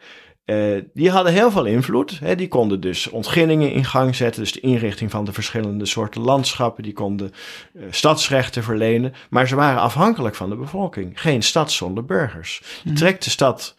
[0.46, 2.20] Eh, die hadden heel veel invloed.
[2.20, 2.36] Hè.
[2.36, 4.42] Die konden dus ontginningen in gang zetten.
[4.42, 6.84] Dus de inrichting van de verschillende soorten landschappen.
[6.84, 7.32] Die konden
[7.74, 9.14] eh, stadsrechten verlenen.
[9.30, 11.22] Maar ze waren afhankelijk van de bevolking.
[11.22, 12.62] Geen stad zonder burgers.
[12.84, 13.76] Je trekt de stad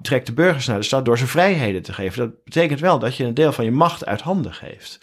[0.00, 2.18] trekt de burgers naar de stad door ze vrijheden te geven.
[2.18, 4.98] Dat betekent wel dat je een deel van je macht uit handen geeft.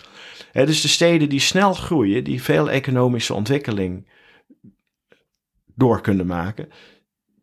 [0.51, 4.07] Hè, dus de steden die snel groeien, die veel economische ontwikkeling
[5.75, 6.69] door kunnen maken,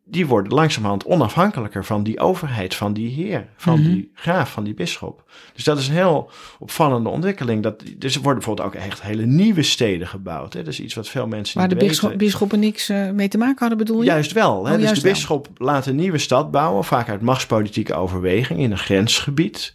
[0.09, 3.89] die worden langzamerhand onafhankelijker van die overheid, van die heer, van Mhm.
[3.89, 5.23] die graaf, van die bisschop.
[5.53, 7.63] Dus dat is een heel opvallende ontwikkeling.
[7.63, 10.53] Dat, dus er worden bijvoorbeeld ook echt hele nieuwe steden gebouwd.
[10.53, 10.59] Hè.
[10.63, 11.99] Dat is iets wat veel mensen Waar de niet weten.
[12.01, 14.05] bisschop, bisschoppen niks eh, mee te maken hadden, bedoel je?
[14.05, 14.65] Juist wel.
[14.65, 14.71] Hè?
[14.71, 18.71] Oh, dus juist de bisschop laat een nieuwe stad bouwen, vaak uit machtspolitieke overweging in
[18.71, 19.73] een grensgebied.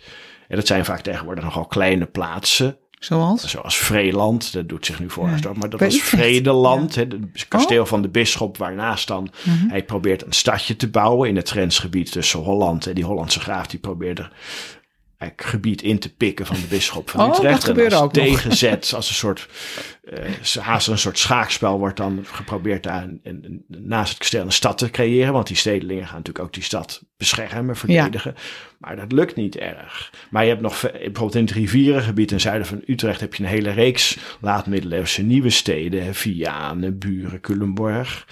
[0.48, 3.46] En dat zijn vaak tegenwoordig nogal kleine plaatsen, Zoals?
[3.48, 6.22] zoals Vreeland, dat doet zich nu voor maar dat bij was Utrecht.
[6.22, 7.14] Vredeland, het
[7.48, 7.88] kasteel Oh.
[7.88, 9.68] van de bisschop, waarnaast dan Mhm.
[9.68, 12.86] hij probeert een stadje te bouwen in het grensgebied tussen Holland.
[12.86, 14.28] En die Hollandse graaf die probeerde
[15.36, 17.64] gebied in te pikken van de bisschop van Oh, dat Utrecht.
[17.64, 18.24] gebeurde en als ook nog.
[18.24, 19.48] tegenzet, als een soort,
[20.04, 24.78] eh, haast een soort schaakspel wordt dan geprobeerd daar een, naast het kasteel een stad
[24.78, 25.32] te creëren.
[25.32, 28.34] Want die stedelingen gaan natuurlijk ook die stad beschermen, verdedigen.
[28.78, 30.12] Maar dat lukt niet erg.
[30.30, 33.48] Maar je hebt nog, bijvoorbeeld in het rivierengebied ten zuiden van Utrecht heb je een
[33.48, 36.14] hele reeks laat-middeleeuwse nieuwe steden.
[36.14, 38.26] Vianen, Buren, Culemborg.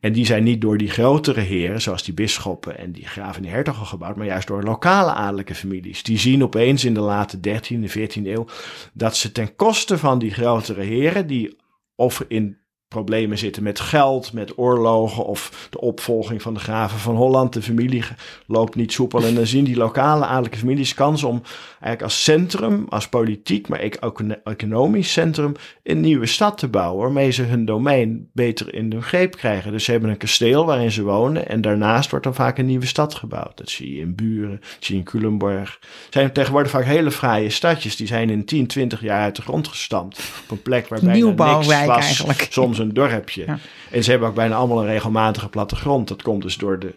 [0.00, 3.42] En die zijn niet door die grotere heren, zoals die bisschoppen en die graven en
[3.42, 6.02] die hertogen gebouwd, maar juist door lokale adellijke families.
[6.02, 8.46] Die zien opeens in de late 13e, 14e eeuw
[8.92, 11.56] dat ze ten koste van die grotere heren, die
[11.94, 12.58] of in
[12.88, 17.52] problemen zitten met geld, met oorlogen of de opvolging van de graven van Holland.
[17.52, 18.04] De familie
[18.46, 22.86] loopt niet soepel en dan zien die lokale adellijke families kans om eigenlijk als centrum,
[22.88, 28.30] als politiek, maar ook economisch centrum, een nieuwe stad te bouwen waarmee ze hun domein
[28.32, 29.72] beter in hun greep krijgen.
[29.72, 32.86] Dus ze hebben een kasteel waarin ze wonen en daarnaast wordt dan vaak een nieuwe
[32.86, 33.56] stad gebouwd.
[33.56, 35.78] Dat zie je in Buren, dat zie je in Culemborg.
[35.80, 39.42] Het zijn tegenwoordig vaak hele fraaie stadjes, die zijn in 10, 20 jaar uit de
[39.42, 40.18] grond gestampt.
[40.42, 42.46] Op een plek waar bijna niks Nieuwbouwwijk was, eigenlijk.
[42.50, 43.44] soms een dorpje.
[43.46, 43.58] Ja.
[43.90, 46.08] En ze hebben ook bijna allemaal een regelmatige plattegrond.
[46.08, 46.94] Dat komt dus door de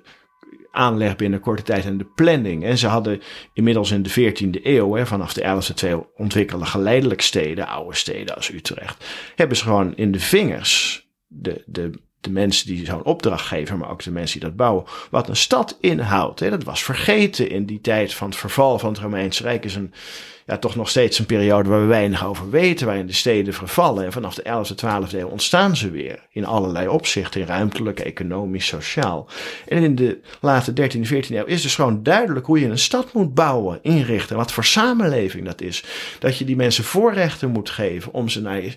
[0.72, 2.64] aanleg binnen korte tijd en de planning.
[2.64, 3.22] En ze hadden
[3.54, 8.36] inmiddels in de 14e eeuw, hè, vanaf de 11e eeuw, ontwikkelen geleidelijk steden, oude steden
[8.36, 11.92] als Utrecht, hebben ze gewoon in de vingers de, de,
[12.22, 15.36] de mensen die zo'n opdracht geven, maar ook de mensen die dat bouwen, wat een
[15.36, 16.40] stad inhoudt.
[16.40, 16.50] Hè.
[16.50, 19.66] Dat was vergeten in die tijd van het verval van het Romeinse Rijk.
[19.66, 19.94] Is een,
[20.46, 24.06] ja, toch nog steeds een periode waar we weinig over weten, waarin de steden vervallen.
[24.06, 29.28] En vanaf de 11e, 12e eeuw ontstaan ze weer in allerlei opzichten, ruimtelijk, economisch, sociaal.
[29.68, 33.14] En in de late 13e, 14e eeuw is dus gewoon duidelijk hoe je een stad
[33.14, 35.84] moet bouwen, inrichten, wat voor samenleving dat is.
[36.20, 38.72] Dat je die mensen voorrechten moet geven om ze naar je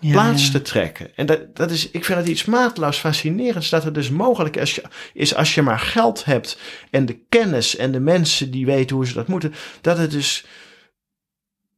[0.00, 0.50] Ja, plaats ja.
[0.52, 1.16] te trekken.
[1.16, 4.80] En dat, dat is, ik vind het iets mateloos fascinerends dat het dus mogelijk is,
[5.12, 6.58] is als je maar geld hebt
[6.90, 10.44] en de kennis en de mensen die weten hoe ze dat moeten, dat het dus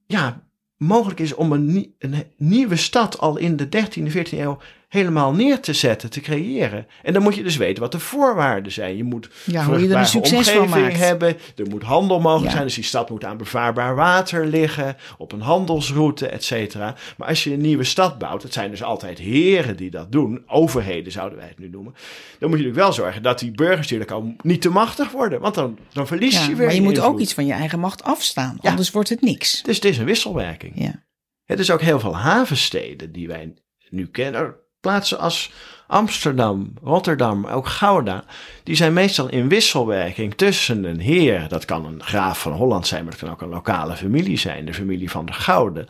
[0.08, 0.42] ja,
[0.76, 5.32] mogelijk is om een, nie- een nieuwe stad al in de 13e, 14e eeuw helemaal
[5.32, 6.86] neer te zetten, te creëren.
[7.02, 8.96] En dan moet je dus weten wat de voorwaarden zijn.
[8.96, 10.98] Je moet Ja, hoe je er een succes van omgeving maakt.
[10.98, 12.50] hebben, er moet handel mogelijk Ja.
[12.52, 16.94] zijn, dus die stad moet aan bevaarbaar water liggen, op een handelsroute, et cetera.
[17.16, 20.42] Maar als je een nieuwe stad bouwt, het zijn dus altijd heren die dat doen,
[20.46, 21.92] overheden zouden wij het nu noemen,
[22.38, 25.40] dan moet je natuurlijk wel zorgen dat die burgers er komen niet te machtig worden,
[25.40, 27.78] want dan, dan verlies Ja, je weer maar je moet ook iets van je eigen
[27.80, 28.70] macht afstaan, Ja.
[28.70, 29.62] anders wordt het niks.
[29.62, 30.72] Dus het is een wisselwerking.
[30.74, 31.02] Ja.
[31.44, 33.54] Het is ook heel veel havensteden die wij
[33.90, 34.54] nu kennen.
[34.80, 35.52] Plaatsen als
[35.86, 38.24] Amsterdam, Rotterdam, ook Gouda.
[38.62, 41.48] Die zijn meestal in wisselwerking tussen een heer.
[41.48, 44.64] Dat kan een graaf van Holland zijn, maar het kan ook een lokale familie zijn.
[44.64, 45.86] De familie van de Gouden.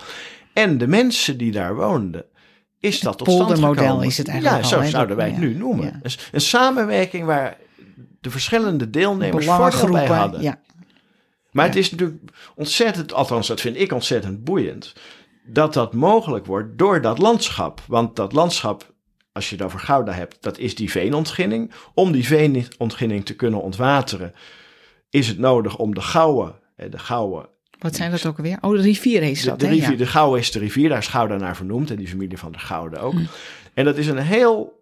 [0.52, 2.24] En de mensen die daar woonden.
[2.80, 4.06] Is dat tot stand poldermodel gekomen?
[4.06, 5.86] is het eigenlijk Ja, al, zo zouden wij het Ja, nu noemen.
[5.86, 5.98] ja.
[6.02, 7.56] Dus een samenwerking waar
[8.20, 10.42] de verschillende deelnemers voordeel bij hadden.
[10.42, 10.60] Ja.
[11.50, 12.18] Maar het is natuurlijk
[12.54, 14.94] ontzettend, althans dat vind ik ontzettend boeiend,
[15.48, 17.80] dat dat mogelijk wordt door dat landschap.
[17.86, 18.94] Want dat landschap,
[19.32, 21.72] als je het over Gouda hebt, dat is die veenontginning.
[21.94, 24.34] Om die veenontginning te kunnen ontwateren,
[25.10, 28.58] is het nodig om de Gouwe, eh, de Gouwe Wat zijn dat ook alweer?
[28.60, 29.72] Oh, de rivier is de, dat, de, hè?
[29.72, 29.96] rivier, Ja.
[29.96, 32.58] de Gouwe is de rivier, daar is Gouda naar vernoemd en die familie van de
[32.58, 33.12] Gouden ook.
[33.12, 33.24] Hm.
[33.74, 34.76] En dat is een heel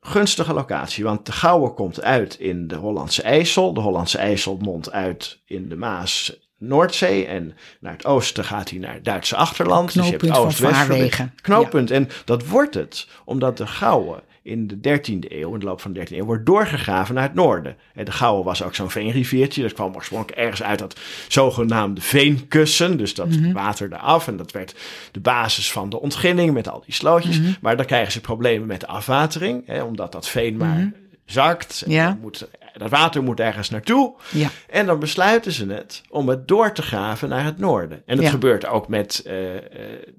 [0.00, 3.74] gunstige locatie, want de Gouwe komt uit in de Hollandse IJssel.
[3.74, 8.78] De Hollandse IJssel mondt uit in de Maas Noordzee en naar het oosten gaat hij
[8.78, 9.94] naar het Duitse achterland.
[9.94, 11.32] Dus je hebt Knooppunt vaarwegen.
[11.42, 11.90] Knooppunt.
[11.90, 15.92] En dat wordt het, omdat de Gouwe in de 13e eeuw, in de loop van
[15.92, 17.76] de 13e eeuw, wordt doorgegraven naar het noorden.
[17.94, 19.62] En de Gouwe was ook zo'n veenriviertje.
[19.62, 22.96] Dat kwam oorspronkelijk ergens uit dat zogenaamde veenkussen.
[22.98, 23.52] Dus dat Mhm.
[23.52, 24.26] water eraf.
[24.28, 24.74] En dat werd
[25.12, 27.40] de basis van de ontginning met al die slootjes.
[27.40, 27.50] Mhm.
[27.60, 29.62] Maar dan krijgen ze problemen met de afwatering.
[29.66, 30.92] Hè, omdat dat veen maar
[31.24, 31.82] zakt.
[31.84, 32.00] En Mhm.
[32.00, 32.18] Ja.
[32.20, 34.14] moet, dat water moet ergens naartoe.
[34.32, 34.48] Ja.
[34.68, 38.02] En dan besluiten ze het om het door te graven naar het noorden.
[38.06, 38.30] En dat Ja.
[38.30, 39.62] gebeurt ook met eh, eh,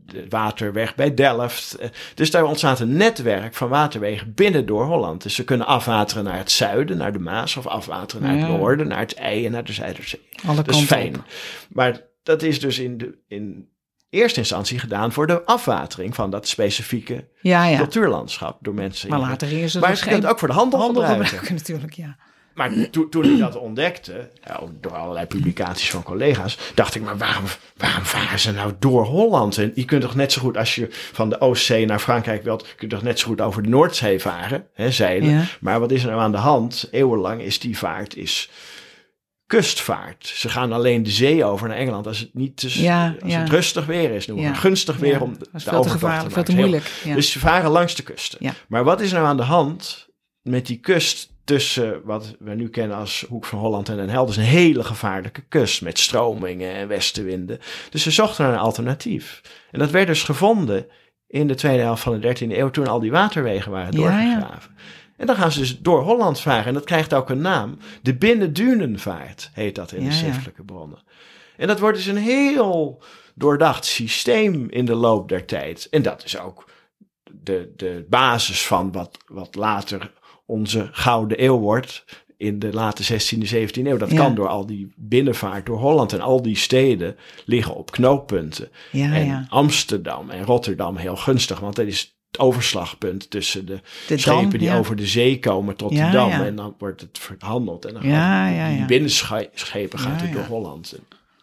[0.06, 1.76] de waterweg bij Delft.
[1.76, 5.24] Eh, dus daar ontstaat een netwerk van waterwegen binnen door Holland.
[5.24, 8.88] Dus ze kunnen afwateren naar het zuiden, naar de Maas, of afwateren naar het noorden,
[8.88, 10.22] naar het IJ en naar de Zuiderzee.
[10.48, 11.16] Alle Dat is fijn.
[11.16, 11.24] op.
[11.70, 13.70] Maar dat is dus in, de, in
[14.10, 17.78] eerste instantie gedaan voor de afwatering van dat specifieke Ja, ja.
[17.78, 19.10] cultuurlandschap door mensen.
[19.10, 22.18] Maar later gingen ze Maar het ook voor de handel, handel gebruiken natuurlijk, ja.
[22.58, 24.30] Maar to- toen ik dat ontdekte,
[24.82, 27.44] door allerlei publicaties van collega's, dacht ik, maar waarom,
[27.78, 29.58] waarom varen ze nou door Holland?
[29.58, 32.62] En je kunt toch net zo goed, als je van de Oostzee naar Frankrijk wilt,
[32.62, 35.30] kun je toch net zo goed over de Noordzee varen, hè, zeilen.
[35.30, 35.44] Ja.
[35.60, 36.88] Maar wat is er nou aan de hand?
[36.92, 38.50] Eeuwenlang is die vaart is
[39.46, 40.28] kustvaart.
[40.36, 43.40] Ze gaan alleen de zee over naar Engeland als het niet te, Ja, als ja.
[43.40, 44.28] het rustig weer is.
[44.28, 44.52] Noemen Ja.
[44.52, 46.54] het gunstig weer Ja, om dat de, veel te gevaarlijk, te veel te maken.
[46.54, 46.92] Heel- moeilijk.
[47.04, 47.16] Ja.
[47.16, 48.38] Dus ze varen langs de kusten.
[48.42, 48.54] Ja.
[48.68, 50.08] Maar wat is nou aan de hand
[50.42, 54.30] met die kust tussen wat we nu kennen als Hoek van Holland en Den Helder
[54.30, 57.60] is een hele gevaarlijke kust met stromingen en westenwinden.
[57.90, 59.42] Dus ze zochten naar een alternatief.
[59.72, 60.88] En dat werd dus gevonden
[61.28, 64.76] in de tweede helft van de 13e eeuw toen al die waterwegen waren doorgegraven.
[65.18, 67.78] En dan gaan ze dus door Holland varen en dat krijgt ook een naam.
[68.02, 71.04] De binnendunenvaart heet dat in de schriftelijke bronnen.
[71.58, 73.04] En dat wordt dus een heel
[73.36, 75.88] doordacht systeem in de loop der tijd.
[75.90, 76.70] En dat is ook
[77.32, 80.12] de, de basis van wat, wat later
[80.48, 82.06] onze gouden eeuw wordt
[82.38, 83.98] in de late 16e, 17e eeuw.
[83.98, 88.70] Dat kan door al die binnenvaart door Holland en al die steden liggen op knooppunten.
[88.92, 89.46] Ja, en ja.
[89.50, 92.00] Amsterdam en Rotterdam heel gunstig, want dat is
[92.32, 96.32] het overslagpunt tussen de, De schepen dam, die over de zee komen tot de dam.
[96.32, 100.44] En dan wordt het verhandeld en dan gaan die binnenschepen gaat het door.
[100.44, 101.00] Holland.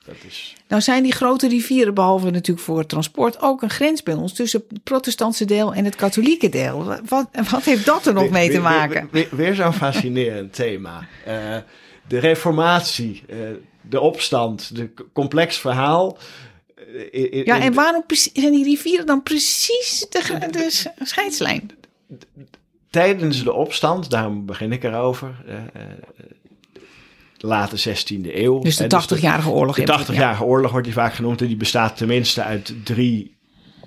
[0.07, 0.55] Dat is...
[0.69, 4.33] Nou zijn die grote rivieren, behalve natuurlijk voor het transport, ook een grens bij ons
[4.33, 6.85] tussen het protestantse deel en het katholieke deel.
[7.09, 9.09] Wat, wat heeft dat er nog mee te weer- maken?
[9.13, 11.07] Weer, weer zo'n fascinerend thema.
[11.25, 11.57] Eh,
[12.09, 13.37] de reformatie, eh,
[13.81, 16.19] de opstand, de complex verhaal.
[16.77, 21.71] Eh, in- in- Ja, en waarom zijn die rivieren dan precies de, scheidslijn?
[22.91, 25.83] Tijdens de opstand, daarom begin ik erover, eh,
[27.45, 28.59] late 16e eeuw.
[28.59, 29.77] Dus de hè, 80-jarige oorlog.
[29.77, 33.35] De heb ik, 80-jarige oorlog wordt die vaak genoemd en die bestaat tenminste uit drie,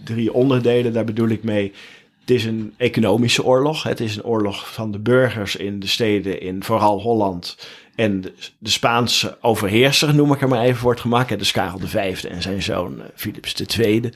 [0.03, 0.93] drie onderdelen.
[0.93, 1.73] Daar bedoel ik mee.
[2.19, 3.83] Het is een economische oorlog.
[3.83, 7.57] Het is een oorlog van de burgers in de steden, in vooral Holland.
[7.95, 11.29] En de, de Spaanse overheerser, noem ik er maar even voor het gemak.
[11.29, 14.09] hè, Dus Karel V en zijn zoon eh, Philips II.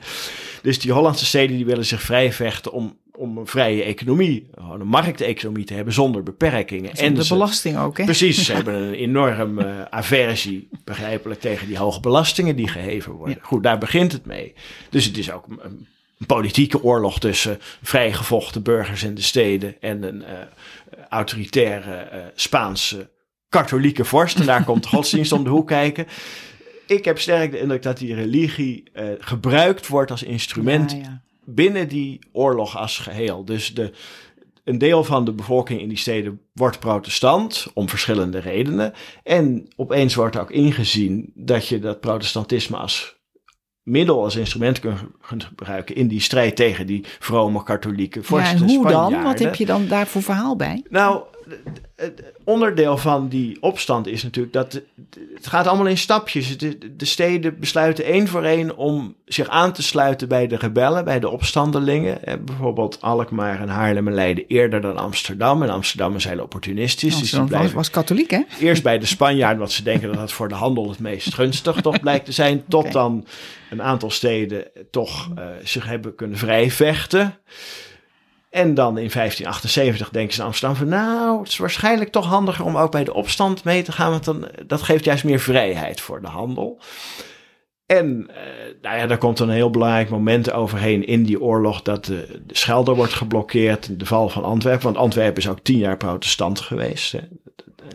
[0.62, 4.86] Dus die Hollandse steden die willen zich vrij vechten om, om een vrije economie, een
[4.86, 6.92] markteconomie te hebben zonder beperkingen.
[6.94, 8.04] En de ze- belasting ook, hè?
[8.04, 13.38] Precies, ze hebben een enorm eh, aversie, begrijpelijk, tegen die hoge belastingen die geheven worden.
[13.40, 14.52] Goed, daar begint het mee.
[14.90, 15.60] Dus het is ook een,
[16.18, 20.38] een politieke oorlog tussen vrijgevochten burgers in de steden en een eh,
[21.08, 23.10] autoritaire eh, Spaanse
[23.48, 24.38] katholieke vorst.
[24.38, 26.06] En daar komt de godsdienst om de hoek kijken.
[26.86, 28.82] Ik heb sterk de indruk dat die religie
[29.18, 31.22] gebruikt wordt als instrument Ja, ja.
[31.44, 33.44] Binnen die oorlog als geheel.
[33.44, 33.92] Dus de,
[34.64, 38.92] een deel van de bevolking in die steden wordt protestant om verschillende redenen.
[39.22, 43.20] En opeens wordt ook ingezien dat je dat protestantisme als
[43.82, 48.56] middel, als instrument kunt gebruiken in die strijd tegen die vrome katholieke Ja, vorsten.
[48.56, 49.22] en hoe dan?
[49.22, 50.84] Wat heb je dan daar voor verhaal bij?
[50.90, 51.22] Nou,
[52.02, 54.80] het onderdeel van die opstand is natuurlijk dat
[55.34, 56.58] het gaat allemaal in stapjes.
[56.58, 61.04] De, de steden besluiten één voor één om zich aan te sluiten bij de rebellen,
[61.04, 62.24] bij de opstandelingen.
[62.24, 65.62] Eh, bijvoorbeeld Alkmaar en Haarlem en Leiden eerder dan Amsterdam.
[65.62, 67.18] En Amsterdam is heel opportunistisch.
[67.18, 68.40] dus die was, katholiek, hè?
[68.60, 71.80] eerst bij de Spanjaarden, want ze denken dat dat voor de handel het meest gunstig
[71.80, 72.64] toch blijkt te zijn.
[72.68, 73.26] Tot dan
[73.70, 77.34] een aantal steden toch eh, zich hebben kunnen vrijvechten.
[78.52, 82.64] En dan in 1578 denken ze in Amsterdam van nou, het is waarschijnlijk toch handiger
[82.64, 86.00] om ook bij de opstand mee te gaan, want dan, dat geeft juist meer vrijheid
[86.00, 86.80] voor de handel.
[87.86, 88.42] En eh,
[88.82, 92.56] nou ja, daar komt een heel belangrijk moment overheen in die oorlog dat de, de
[92.56, 97.12] Schelde wordt geblokkeerd, de val van Antwerpen, want Antwerpen is ook tien jaar protestant geweest.
[97.12, 97.20] Hè.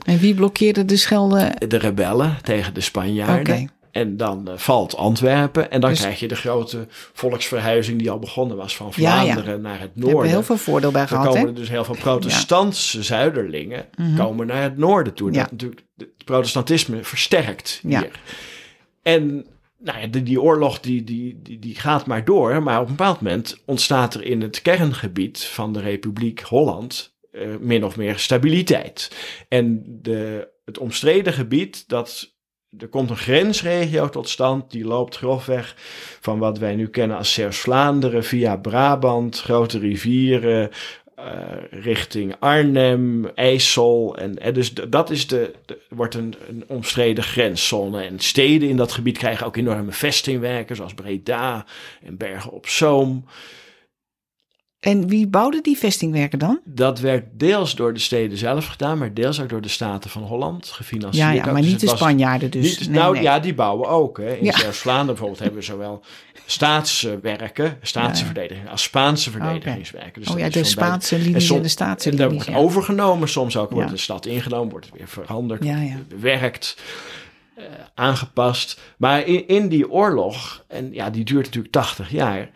[0.06, 1.52] En wie blokkeerde de Schelde?
[1.68, 3.72] De rebellen tegen de Spanjaarden.
[3.98, 5.72] En dan eh, valt Antwerpen.
[5.72, 9.24] En dan Dus- krijg je de grote volksverhuizing die al begonnen was van ja.
[9.24, 10.32] Vlaanderen naar het Daar hebben we noorden.
[10.32, 11.48] heel veel voordeel bij Dan gehad, komen hè?
[11.48, 13.86] er dus heel veel protestantse zuiderlingen
[14.18, 15.32] komen naar het noorden toe.
[15.32, 15.42] Ja.
[15.42, 18.00] Dat natuurlijk het protestantisme versterkt Ja.
[18.00, 18.20] hier.
[19.02, 19.46] En
[19.80, 22.64] nou ja, die, die oorlog die, die, die, die gaat maar door.
[22.64, 27.42] Maar op een bepaald moment ontstaat er in het kerngebied van de Republiek Holland eh,
[27.60, 29.12] min of meer stabiliteit.
[29.50, 32.36] En de, het omstreden gebied, dat,
[32.80, 34.72] er komt een grensregio tot stand.
[34.72, 35.76] Die loopt grofweg
[36.22, 40.70] van wat wij nu kennen als Zeeuws-Vlaanderen via Brabant, grote rivieren,
[41.16, 41.24] eh,
[41.72, 44.18] richting Arnhem, IJssel.
[44.18, 48.04] En, en dus dat is de, de- wordt een, een omstreden grenszone.
[48.04, 51.66] En steden in dat gebied krijgen ook enorme vestingwerken, zoals Breda
[52.04, 53.26] en Bergen op Zoom.
[54.80, 56.60] En wie bouwde die vestingwerken dan?
[56.66, 60.24] Dat werd deels door de steden zelf gedaan, maar deels ook door de Staten van
[60.24, 61.36] Holland gefinancierd.
[61.36, 62.80] Ja, maar Dus niet de Spanjaarden dus.
[62.80, 63.22] niet- Nee, nou nee.
[63.24, 64.18] ja, die bouwen ook.
[64.18, 64.34] Hè.
[64.36, 64.58] In Ja.
[64.58, 66.04] Zuid-Vlaanderen bijvoorbeeld hebben we zowel
[66.46, 70.22] staatswerken, staatsverdediging, als Spaanse verdedigingswerken.
[70.22, 72.34] Dus oh dat ja, de beide- Spaanse En linies som- en de Staatse linies.
[72.34, 72.56] wordt ja.
[72.56, 75.64] overgenomen, soms ook wordt de stad ingenomen, wordt het weer veranderd,
[76.10, 76.78] bewerkt,
[77.56, 77.64] eh,
[77.96, 78.80] aangepast.
[78.98, 82.50] Maar in, in die oorlog, en ja, die duurt natuurlijk 80 jaar,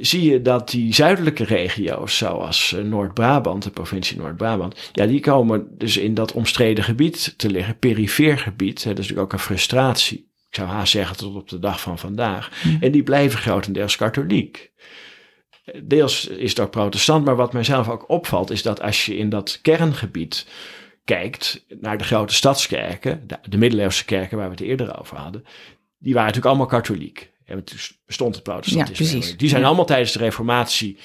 [0.00, 5.68] zie je dat die zuidelijke regio's, zoals eh, Noord-Brabant, de provincie Noord-Brabant, ja, die komen
[5.78, 8.84] dus in dat omstreden gebied te liggen, perifeer gebied.
[8.84, 10.26] Hè, dat is natuurlijk ook een frustratie.
[10.48, 12.50] Ik zou haast zeggen tot op de dag van vandaag.
[12.80, 14.70] En die blijven grotendeels katholiek.
[15.82, 19.28] deels is het ook protestant, maar wat mijzelf ook opvalt, is dat als je in
[19.28, 20.46] dat kerngebied
[21.04, 25.44] kijkt naar de grote stadskerken, de, de middeleeuwse kerken waar we het eerder over hadden,
[25.98, 27.30] die waren natuurlijk allemaal katholiek.
[27.48, 29.04] En toen bestond het protestantisme.
[29.04, 29.36] Ja, precies.
[29.36, 30.98] Die zijn allemaal tijdens de reformatie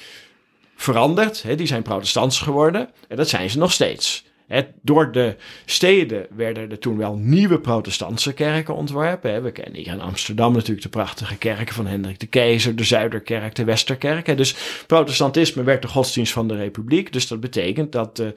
[0.76, 1.42] veranderd.
[1.42, 2.90] Hè, die zijn protestants geworden.
[3.08, 4.24] En dat zijn ze nog steeds.
[4.46, 9.32] Hè, door de steden werden er toen wel nieuwe protestantse kerken ontworpen.
[9.32, 9.40] Hè.
[9.40, 13.54] We kennen hier in Amsterdam natuurlijk de prachtige kerken van Hendrik de Keizer, de Zuiderkerk,
[13.54, 14.26] de Westerkerk.
[14.26, 14.34] Hè.
[14.34, 14.54] Dus
[14.86, 17.12] protestantisme werd de godsdienst van de republiek.
[17.12, 18.34] Dus dat betekent dat de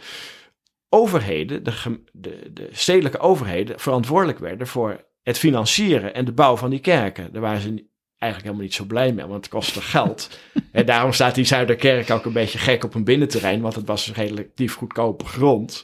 [0.90, 6.70] overheden, de, de, de stedelijke overheden, verantwoordelijk werden voor het financieren en de bouw van
[6.70, 7.32] die kerken.
[7.32, 7.86] Daar waren ze
[8.20, 10.30] eigenlijk helemaal niet zo blij mee, want het kostte geld.
[10.72, 14.12] en daarom staat die Zuiderkerk ook een beetje gek op een binnenterrein, want het was
[14.14, 15.84] relatief goedkope grond.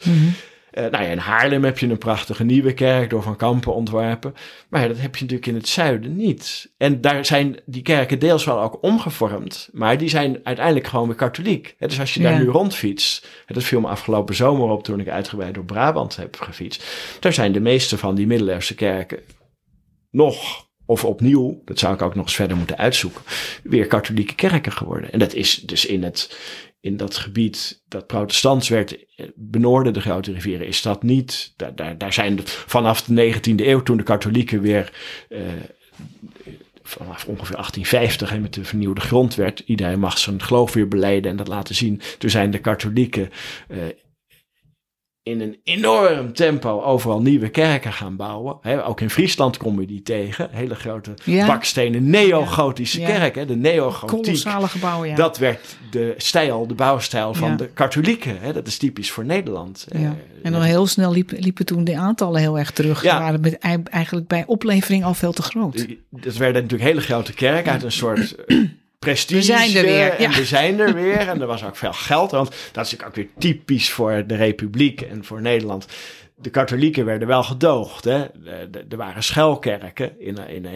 [0.72, 4.34] Eh, nou ja, in Haarlem heb je een prachtige nieuwe kerk door Van Kampen ontworpen.
[4.70, 6.74] Maar ja, dat heb je natuurlijk in het zuiden niet.
[6.78, 9.70] En daar zijn die kerken deels wel ook omgevormd.
[9.72, 11.76] Maar die zijn uiteindelijk gewoon weer katholiek.
[11.80, 12.38] Dus als je daar Ja.
[12.40, 13.28] nu rondfietst.
[13.48, 16.84] Dat viel me afgelopen zomer op toen ik uitgebreid door Brabant heb gefietst.
[17.20, 19.20] Daar zijn de meeste van die middeleeuwse kerken
[20.12, 23.22] nog of opnieuw, dat zou ik ook nog eens verder moeten uitzoeken,
[23.64, 25.12] weer katholieke kerken geworden.
[25.12, 26.38] En dat is dus in, het,
[26.80, 31.54] in dat gebied dat protestants werd, eh, benoorden de grote rivieren, is dat niet.
[31.56, 34.92] Daar, daar, daar zijn vanaf de 19e eeuw, toen de katholieken weer
[35.30, 35.40] eh,
[36.84, 41.38] vanaf ongeveer 1850 en met de vernieuwde grondwet, iedereen mag zijn geloof weer beleiden en
[41.38, 42.02] dat laten zien.
[42.18, 43.30] Toen zijn de katholieken
[43.68, 43.78] eh,
[45.24, 48.84] in een enorm tempo overal nieuwe kerken gaan bouwen.
[48.86, 50.50] Ook in Friesland kom je die tegen.
[50.52, 51.48] Hele grote Ja.
[51.48, 53.08] bakstenen neogotische Ja.
[53.08, 53.36] kerk.
[53.36, 54.24] Hè, de neogotiek.
[54.24, 55.16] Kolossale gebouwen, ja.
[55.16, 57.56] Dat werd de stijl, de bouwstijl van Ja.
[57.56, 58.54] de katholieken.
[58.54, 59.86] Dat is typisch voor Nederland.
[59.98, 60.16] Ja.
[60.44, 63.04] En dan heel snel liep, liepen toen de aantallen heel erg terug.
[63.04, 63.20] Ja.
[63.20, 63.58] Waren met,
[63.90, 65.88] eigenlijk bij oplevering al veel te groot.
[66.10, 68.58] Dat werden natuurlijk hele grote kerken uit een soort eh,
[69.04, 69.40] prestige.
[69.40, 70.38] We zijn er weer, En ja.
[70.38, 71.18] we zijn er weer.
[71.30, 72.32] En er was ook veel geld.
[72.32, 75.86] Want dat is natuurlijk ook weer typisch voor de republiek en voor Nederland.
[76.36, 78.04] De katholieken werden wel gedoogd.
[78.04, 78.24] Hè?
[78.90, 80.20] Er waren schuilkerken.
[80.20, 80.74] In, in, eh,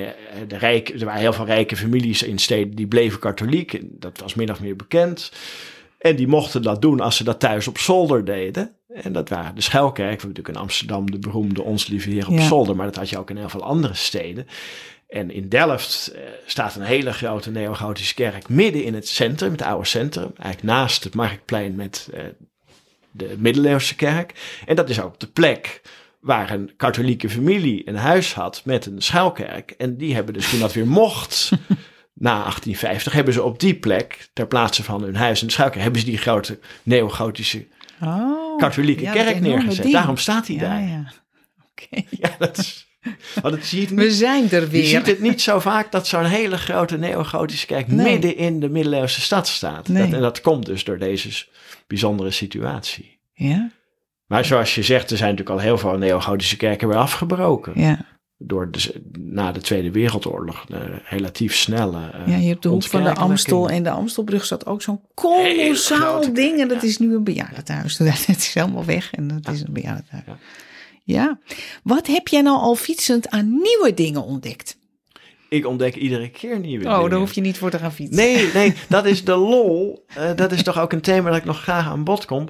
[0.47, 3.79] de rijk, er waren heel veel rijke families in steden die bleven katholiek.
[3.83, 5.31] Dat was min of meer bekend.
[5.99, 8.71] En die mochten dat doen als ze dat thuis op zolder deden.
[8.93, 10.03] En dat waren de schuilkerken.
[10.03, 12.47] We hebben natuurlijk in Amsterdam de beroemde Ons Lieve Heer op Ja.
[12.47, 12.75] zolder.
[12.75, 14.47] Maar dat had je ook in heel veel andere steden.
[15.07, 19.61] En in Delft eh, staat een hele grote neogotische kerk midden in het centrum, het
[19.61, 20.31] oude centrum.
[20.37, 22.23] Eigenlijk naast het marktplein met eh,
[23.11, 24.59] de middeleeuwse kerk.
[24.65, 25.81] En dat is ook de plek
[26.19, 29.71] waar een katholieke familie een huis had met een schuilkerk.
[29.71, 31.49] En die hebben dus toen dat weer mocht,
[32.13, 35.83] na 1850, hebben ze op die plek, ter plaatse van hun huis en de schuilkerk,
[35.83, 37.67] hebben ze die grote neogotische
[38.03, 39.91] Oh, katholieke ja, kerk neergezet.
[39.91, 40.81] Daarom staat hij ja, daar.
[40.81, 41.13] Ja.
[41.71, 42.03] Oké.
[42.21, 42.86] Ja, dat is...
[43.41, 44.85] Want het je niet We zijn er je weer.
[44.85, 48.11] ziet het niet zo vaak dat zo'n hele grote neogotische kerk Nee.
[48.11, 49.87] midden in de middeleeuwse stad staat.
[49.87, 50.03] Nee.
[50.03, 51.45] Dat, en dat komt dus door deze
[51.87, 53.19] bijzondere situatie.
[53.33, 53.69] Ja,
[54.25, 57.71] Maar zoals je zegt, er zijn natuurlijk al heel veel neogotische kerken weer afgebroken.
[57.75, 58.05] ja.
[58.39, 62.09] Door de, na de Tweede Wereldoorlog de relatief snelle.
[62.13, 63.13] eh, ja, je hebt de hoek van de.
[63.13, 66.59] Amstel en de Amstelbrug staat ook zo'n kolossaal ding.
[66.59, 66.87] En dat ja.
[66.87, 67.97] is nu een bejaardentehuis.
[67.97, 70.25] Het is helemaal weg en dat is een bejaardentehuis.
[70.27, 70.37] Ja.
[71.07, 71.39] Ja.
[71.83, 74.77] Wat heb jij nou al fietsend aan nieuwe dingen ontdekt?
[75.49, 77.09] Ik ontdek iedere keer nieuwe Oh, dingen.
[77.09, 78.15] daar hoef je niet voor te gaan fietsen.
[78.15, 80.05] Nee, nee, dat is de lol.
[80.07, 82.47] Eh, dat is toch ook een thema dat ik nog graag aan bod kom.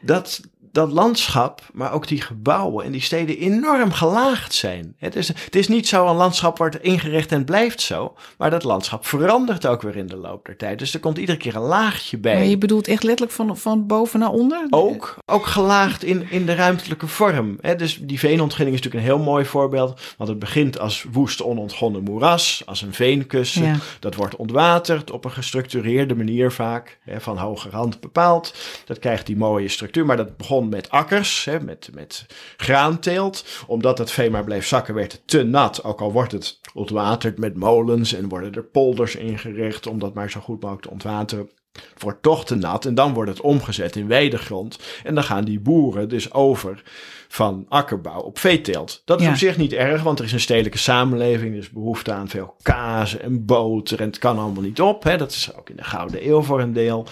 [0.00, 0.40] Dat,
[0.74, 4.94] dat landschap, maar ook die gebouwen en die steden enorm gelaagd zijn.
[4.98, 8.14] Het is, het is niet zo een landschap wordt ingericht en blijft zo.
[8.38, 10.78] Maar dat landschap verandert ook weer in de loop der tijd.
[10.78, 12.34] Dus er komt iedere keer een laagje bij.
[12.34, 14.66] Maar je bedoelt echt letterlijk van, van boven naar onder?
[14.70, 17.58] Ook, ook gelaagd in, in de ruimtelijke vorm.
[17.60, 17.76] Hè?
[17.76, 20.00] Dus die veenontginning is natuurlijk een heel mooi voorbeeld.
[20.16, 23.64] Want het begint als woest onontgonnen moeras, als een veenkussen.
[23.64, 23.76] Ja.
[24.00, 28.54] Dat wordt ontwaterd op een gestructureerde manier vaak, hè, van hoge rand bepaald.
[28.84, 30.06] Dat krijgt die mooie structuur.
[30.06, 33.44] Maar dat begon met akkers, hè, met, met graanteelt.
[33.66, 35.84] Omdat het veen maar bleef zakken, werd het te nat.
[35.84, 40.30] Ook al wordt het ontwaterd met molens en worden er polders ingericht om dat maar
[40.30, 41.50] zo goed mogelijk te ontwateren.
[41.92, 44.78] Het wordt toch te nat en dan wordt het omgezet in weidegrond.
[45.04, 46.82] En dan gaan die boeren dus over
[47.28, 49.02] van akkerbouw op veeteelt.
[49.04, 49.32] Dat is Ja.
[49.32, 51.52] op zich niet erg, want er is een stedelijke samenleving.
[51.52, 55.02] Er is behoefte aan veel kaas en boter en het kan allemaal niet op.
[55.04, 55.16] Hè.
[55.16, 57.06] Dat is ook in de Gouden Eeuw voor een deel.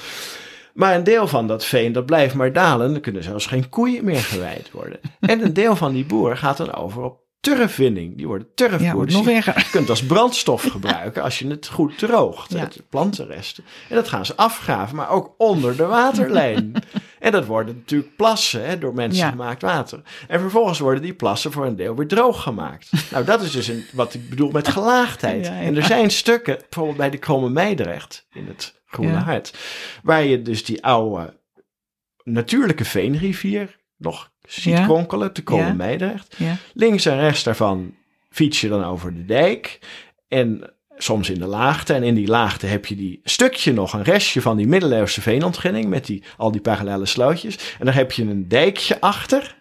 [0.74, 2.94] Maar een deel van dat veen, dat blijft maar dalen.
[2.94, 5.00] Er kunnen zelfs geen koeien meer geweid worden.
[5.20, 8.16] En een deel van die boer gaat dan over op turfwinning.
[8.16, 8.86] Die worden turfboer.
[8.86, 12.52] Ja, wordt Dus nog je kunt als brandstof gebruiken als je het goed droogt.
[12.52, 12.58] Ja.
[12.58, 13.64] Het plantenresten.
[13.88, 16.72] En dat gaan ze afgraven, maar ook onder de waterlijn.
[17.18, 20.02] en dat worden natuurlijk plassen hè, door mensen gemaakt water.
[20.28, 22.90] En vervolgens worden die plassen voor een deel weer droog gemaakt.
[23.10, 25.46] nou, dat is dus een, wat ik bedoel met gelaagdheid.
[25.46, 29.22] En er zijn stukken, bijvoorbeeld bij de Kromme Meidrecht in het Groene Ja.
[29.22, 29.58] Hart,
[30.02, 31.40] waar je dus die oude
[32.24, 34.84] natuurlijke veenrivier nog ziet Ja.
[34.84, 35.72] kronkelen, te Kromme Ja.
[35.72, 36.36] Meidrecht.
[36.74, 37.94] Links en rechts daarvan
[38.30, 39.78] fiets je dan over de dijk.
[40.28, 41.92] En soms in de laagte.
[41.94, 45.88] En in die laagte heb je die stukje nog, een restje van die middeleeuwse veenontginning.
[45.88, 47.76] Met die, al die parallele slootjes.
[47.78, 49.56] En daar heb je een dijkje achter.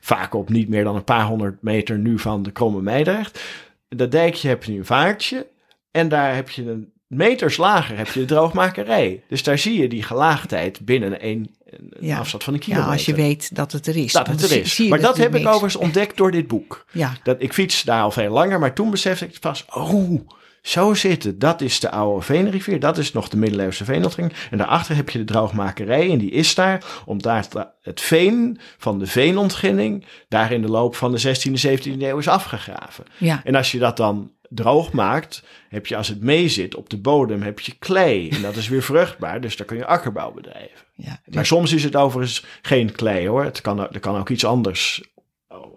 [0.00, 3.40] Vaak op niet meer dan een paar honderd meter nu van de Kromme Meidrecht.
[3.88, 5.46] Dat dijkje heb je nu een vaartje.
[5.90, 9.22] En daar heb je een meters lager heb je de droogmakerij.
[9.28, 12.18] Dus daar zie je die gelaagdheid binnen een, een Ja.
[12.18, 12.92] afstand van een ja, kilometer.
[12.92, 14.12] als je weet dat het er is.
[14.12, 14.74] dat het er zie- is.
[14.74, 15.46] zie je maar dat heb ik niks.
[15.46, 16.84] overigens ontdekt door dit boek.
[16.92, 20.20] Ja, Dat, ik fiets daar al veel langer, maar toen besefte ik pas, oh,
[20.62, 21.40] zo zit het.
[21.40, 24.34] Dat is de oude veenrivier, dat is nog de middeleeuwse veenontginning.
[24.50, 28.98] En daarachter heb je de droogmakerij en die is daar, omdat da- het veen van
[28.98, 33.04] de veenontginning daar in de loop van de 16e, 17e eeuw is afgegraven.
[33.18, 33.40] ja.
[33.44, 36.96] En als je dat dan droog maakt, heb je als het mee zit op de
[36.98, 38.28] bodem, heb je klei.
[38.28, 40.84] En dat is weer vruchtbaar, dus daar kun je akkerbouw bedrijven.
[40.94, 41.20] ja.
[41.24, 43.44] Maar soms is het overigens geen klei hoor.
[43.44, 45.02] Het kan, er kan ook iets anders.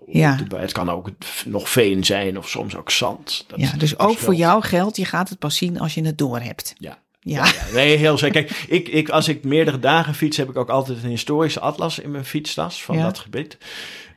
[0.05, 0.39] Ja.
[0.55, 1.09] Het kan ook
[1.45, 3.45] nog veen zijn of soms ook zand.
[3.47, 6.17] Dat ja, dus ook voor jou geldt, je gaat het pas zien als je het
[6.17, 6.75] door hebt.
[6.77, 6.97] Ja.
[7.21, 8.43] Ja, Ja, nee, heel zeker.
[8.43, 11.99] Kijk, ik, ik, als ik meerdere dagen fiets, heb ik ook altijd een historische atlas
[11.99, 13.03] in mijn fietstas van Ja.
[13.03, 13.57] dat gebied.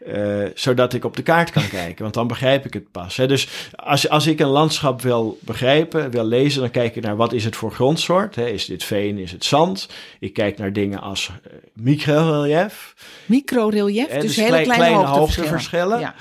[0.06, 3.16] Eh, zodat ik op de kaart kan kijken, want dan begrijp ik het pas.
[3.16, 3.26] Hè.
[3.26, 7.32] Dus als, als ik een landschap wil begrijpen, wil lezen, dan kijk ik naar wat
[7.32, 8.34] is het voor grondsoort.
[8.34, 8.46] Hè.
[8.46, 9.88] Is dit veen, is het zand?
[10.20, 12.94] Ik kijk naar dingen als eh, microrelief.
[13.26, 16.00] microrelief, dus, dus hele klei- kleine, kleine hoogteverschillen.
[16.00, 16.14] Ja.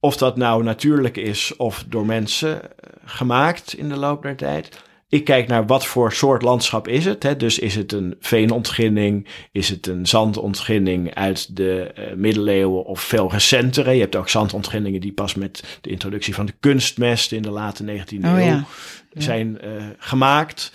[0.00, 2.68] Of dat nou natuurlijk is of door mensen eh,
[3.04, 4.68] gemaakt in de loop der tijd.
[5.16, 7.22] Ik kijk naar wat voor soort landschap is het.
[7.22, 7.36] Hè?
[7.36, 9.26] Dus is het een veenontginning?
[9.52, 13.92] Is het een zandontginning uit de eh, middeleeuwen of veel recentere?
[13.92, 17.84] Je hebt ook zandontginningen die pas met de introductie van de kunstmest in de late
[17.84, 18.64] 19e Oh, eeuw ja.
[19.12, 20.72] zijn eh, gemaakt.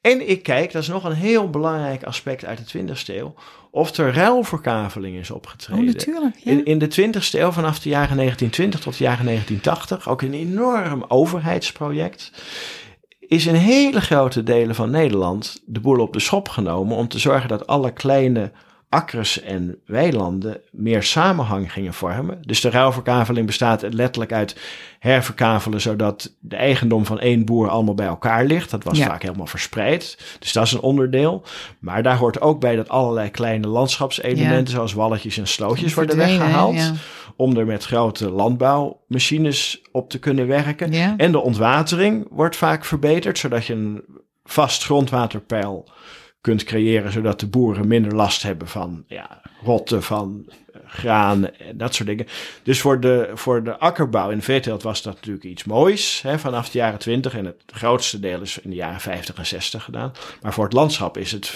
[0.00, 3.34] En ik kijk, dat is nog een heel belangrijk aspect uit de 20e eeuw,
[3.70, 5.84] of er ruilverkaveling is opgetreden.
[5.84, 6.36] Oh, natuurlijk.
[6.36, 6.50] Ja.
[6.50, 10.34] In, in de 20e eeuw, vanaf de jaren 1920 tot de jaren 1980, ook een
[10.34, 12.30] enorm overheidsproject,
[13.28, 17.18] is in hele grote delen van Nederland de boel op de schop genomen om te
[17.18, 18.52] zorgen dat alle kleine
[18.88, 22.38] akkers en weilanden meer samenhang gingen vormen.
[22.46, 24.56] Dus de ruilverkaveling bestaat letterlijk uit
[24.98, 28.70] herverkavelen, zodat de eigendom van één boer allemaal bij elkaar ligt.
[28.70, 29.06] Dat was Ja.
[29.06, 30.36] vaak helemaal verspreid.
[30.38, 31.42] Dus dat is een onderdeel.
[31.78, 36.74] Maar daar hoort ook bij dat allerlei kleine landschapselementen, zoals walletjes en slootjes, worden weggehaald.
[36.76, 36.92] Ja.
[37.36, 40.92] Om er met grote landbouwmachines op te kunnen werken.
[41.16, 44.04] En de ontwatering wordt vaak verbeterd, zodat je een
[44.44, 45.88] vast grondwaterpeil
[46.40, 51.76] kunt creëren, zodat de boeren minder last hebben van ja, rotten, van eh, graan en
[51.76, 52.26] dat soort dingen.
[52.62, 56.38] Dus voor de, voor de akkerbouw in de veeteelt was dat natuurlijk iets moois hè,
[56.38, 59.84] vanaf de jaren 20 en het grootste deel is in de jaren 50 en 60
[59.84, 60.12] gedaan.
[60.42, 61.52] Maar voor het landschap is het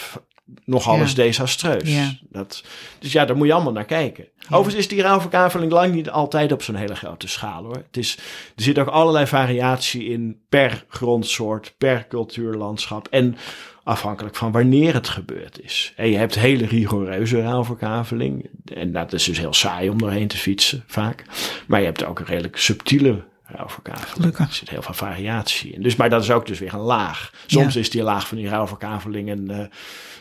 [0.65, 1.01] nogal Ja.
[1.01, 1.95] eens desastreus.
[1.95, 2.11] Ja.
[2.31, 2.65] Dat,
[2.99, 4.29] dus ja, daar moet je allemaal naar kijken.
[4.45, 7.77] Overigens is die ruilverkaveling lang niet altijd op zo'n hele grote schaal hoor.
[7.87, 8.17] Het is,
[8.57, 13.37] er zit ook allerlei variatie in per grondsoort, per cultuurlandschap en
[13.85, 15.93] afhankelijk van wanneer het gebeurd is.
[15.97, 20.37] En je hebt hele rigoureuze ruilverkaveling en dat is dus heel saai om doorheen te
[20.37, 21.25] fietsen vaak.
[21.67, 23.25] Maar je hebt ook een redelijk subtiele
[23.57, 24.11] ruilverkaveling.
[24.13, 24.47] Gelukkig.
[24.49, 25.83] Er zit heel veel variatie in.
[25.83, 27.33] Dus, maar dat is ook dus weer een laag.
[27.47, 27.81] Soms Ja.
[27.81, 29.59] is die laag van die ruilverkaveling een eh,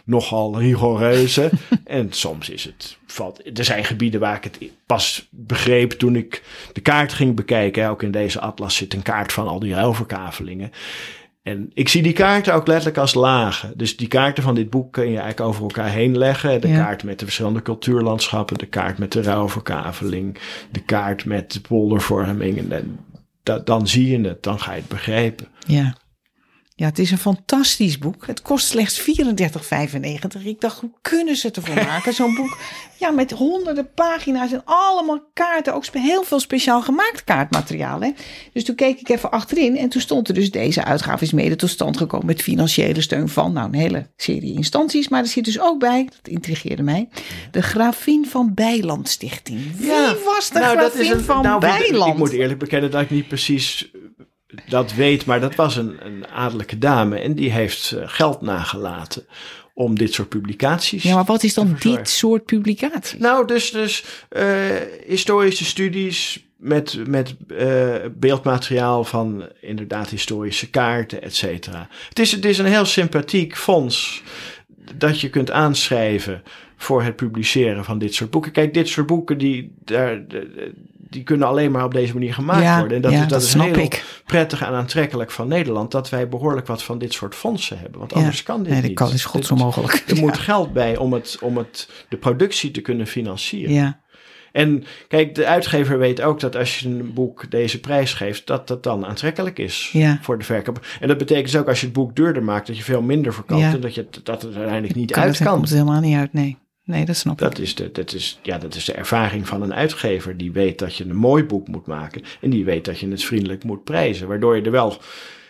[0.06, 1.50] nogal rigoureuze.
[1.86, 2.98] en soms is het...
[3.06, 7.90] Valt, er zijn gebieden waar ik het pas begreep toen ik de kaart ging bekijken.
[7.90, 10.72] Ook in deze atlas zit een kaart van al die ruilverkavelingen.
[11.44, 13.74] En ik zie die kaarten ook letterlijk als lagen.
[13.76, 16.62] Dus die kaarten van dit boek kun je eigenlijk over elkaar heen leggen.
[16.62, 16.84] De Ja.
[16.84, 20.38] kaart met de verschillende cultuurlandschappen, de kaart met de ruilverkaveling,
[20.72, 22.72] de kaart met de poldervorming.
[22.72, 23.00] En
[23.44, 25.48] da- dan zie je het, dan ga je het begrijpen.
[25.68, 25.96] Ja.
[26.82, 28.28] Ja, het is een fantastisch boek.
[28.28, 30.44] Het kost slechts 34,95.
[30.44, 32.14] Ik dacht, hoe kunnen ze het ervoor maken?
[32.14, 32.58] Zo'n boek
[32.98, 35.74] ja, met honderden pagina's en allemaal kaarten.
[35.74, 38.02] Ook heel veel speciaal gemaakt kaartmateriaal.
[38.02, 38.12] Hè?
[38.54, 41.56] Dus toen keek ik even achterin en toen stond er dus deze uitgave is mede
[41.56, 45.08] tot stand gekomen met financiële steun van nou, een hele serie instanties.
[45.10, 47.10] Maar er zit dus ook bij, dat intrigeerde mij,
[47.52, 49.76] de Gravin van Bijland Stichting.
[49.78, 49.92] Wie
[50.26, 52.12] was de nou, dat is een- van nou, Bijland?
[52.12, 53.92] Ik moet eerlijk bekennen dat ik niet precies
[54.68, 59.26] dat weet, maar dat was een, een adellijke dame en die heeft eh, geld nagelaten
[59.74, 63.20] om dit soort publicaties Ja, maar wat is dan dit soort publicaties?
[63.20, 64.46] Nou, dus, dus eh,
[65.08, 71.88] historische studies, met, met uh, beeldmateriaal van inderdaad historische kaarten, et cetera.
[72.10, 74.24] Het is, het is een heel sympathiek fonds
[74.96, 76.44] dat je kunt aanschrijven
[76.78, 78.52] voor het publiceren van dit soort boeken.
[78.52, 80.22] Kijk, dit soort boeken die, daar,
[81.12, 82.96] die kunnen alleen maar op deze manier gemaakt worden.
[82.96, 84.22] En dat, ja, is, dat, dat is heel ik.
[84.26, 88.00] prettig en aantrekkelijk van Nederland, dat wij behoorlijk wat van dit soort fondsen hebben.
[88.00, 88.98] Want anders kan dit nee, niet.
[88.98, 90.04] dat kan is goed zo mogelijk.
[90.08, 93.74] Er moet geld bij om, het, om het, de productie te kunnen financieren.
[93.74, 94.00] Ja.
[94.52, 98.68] En kijk, de uitgever weet ook dat als je een boek deze prijs geeft, dat
[98.68, 100.18] dat dan aantrekkelijk is ja.
[100.22, 100.86] voor de verkoop.
[101.00, 103.34] En dat betekent dus ook als je het boek duurder maakt, dat je veel minder
[103.34, 103.74] verkoopt Ja.
[103.74, 105.54] en dat, je, dat het uiteindelijk niet Kan uit het, kan.
[105.54, 106.58] komt het helemaal niet uit, nee.
[106.92, 107.40] Nee, dat snap ik.
[107.40, 110.38] Dat is, de, dat, is, ja, dat is de ervaring van een uitgever.
[110.38, 112.22] Die weet dat je een mooi boek moet maken.
[112.42, 114.28] En die weet dat je het vriendelijk moet prijzen.
[114.28, 114.98] Waardoor je er wel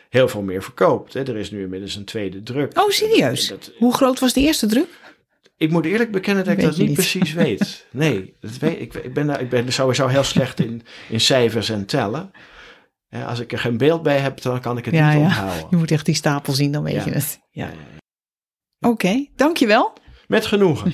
[0.09, 1.13] heel veel meer verkoopt.
[1.13, 1.19] Hè.
[1.23, 2.79] Er is nu inmiddels een tweede druk.
[2.79, 3.47] Oh, serieus?
[3.47, 4.99] Dat- Hoe groot was de eerste druk?
[5.57, 6.95] ik moet eerlijk bekennen dat ik Weet dat niet, niet.
[6.95, 7.85] precies weet.
[7.91, 11.69] Nee, dat weet, ik, ik, ben, daar- ik ben sowieso heel slecht in, in cijfers
[11.69, 12.31] en tellen.
[13.09, 15.23] Ja, als ik er geen beeld bij heb, dan kan ik het Ja, niet ja.
[15.25, 15.67] onthouden.
[15.69, 17.39] Je moet echt die stapel zien, dan weet je het.
[17.51, 17.69] Ja,
[18.79, 19.93] Oké, dankjewel.
[20.27, 20.93] Met genoegen.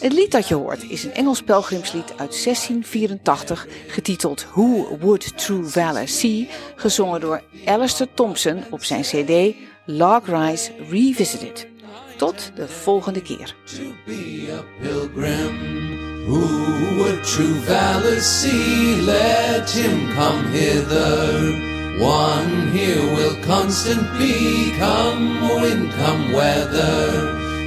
[0.00, 5.64] Het lied dat je hoort is een Engels pelgrimslied uit 1684, getiteld Who Would True
[5.64, 11.66] Valor See, gezongen door Alistair Thompson op zijn CD Log Rise Revisited.
[12.16, 13.54] Tot de volgende keer.
[13.64, 15.78] to be a pilgrim.
[16.26, 18.14] Who would true valor?
[19.04, 21.68] Let him come hither.
[22.00, 27.49] One here will constant be, come wind, come weather.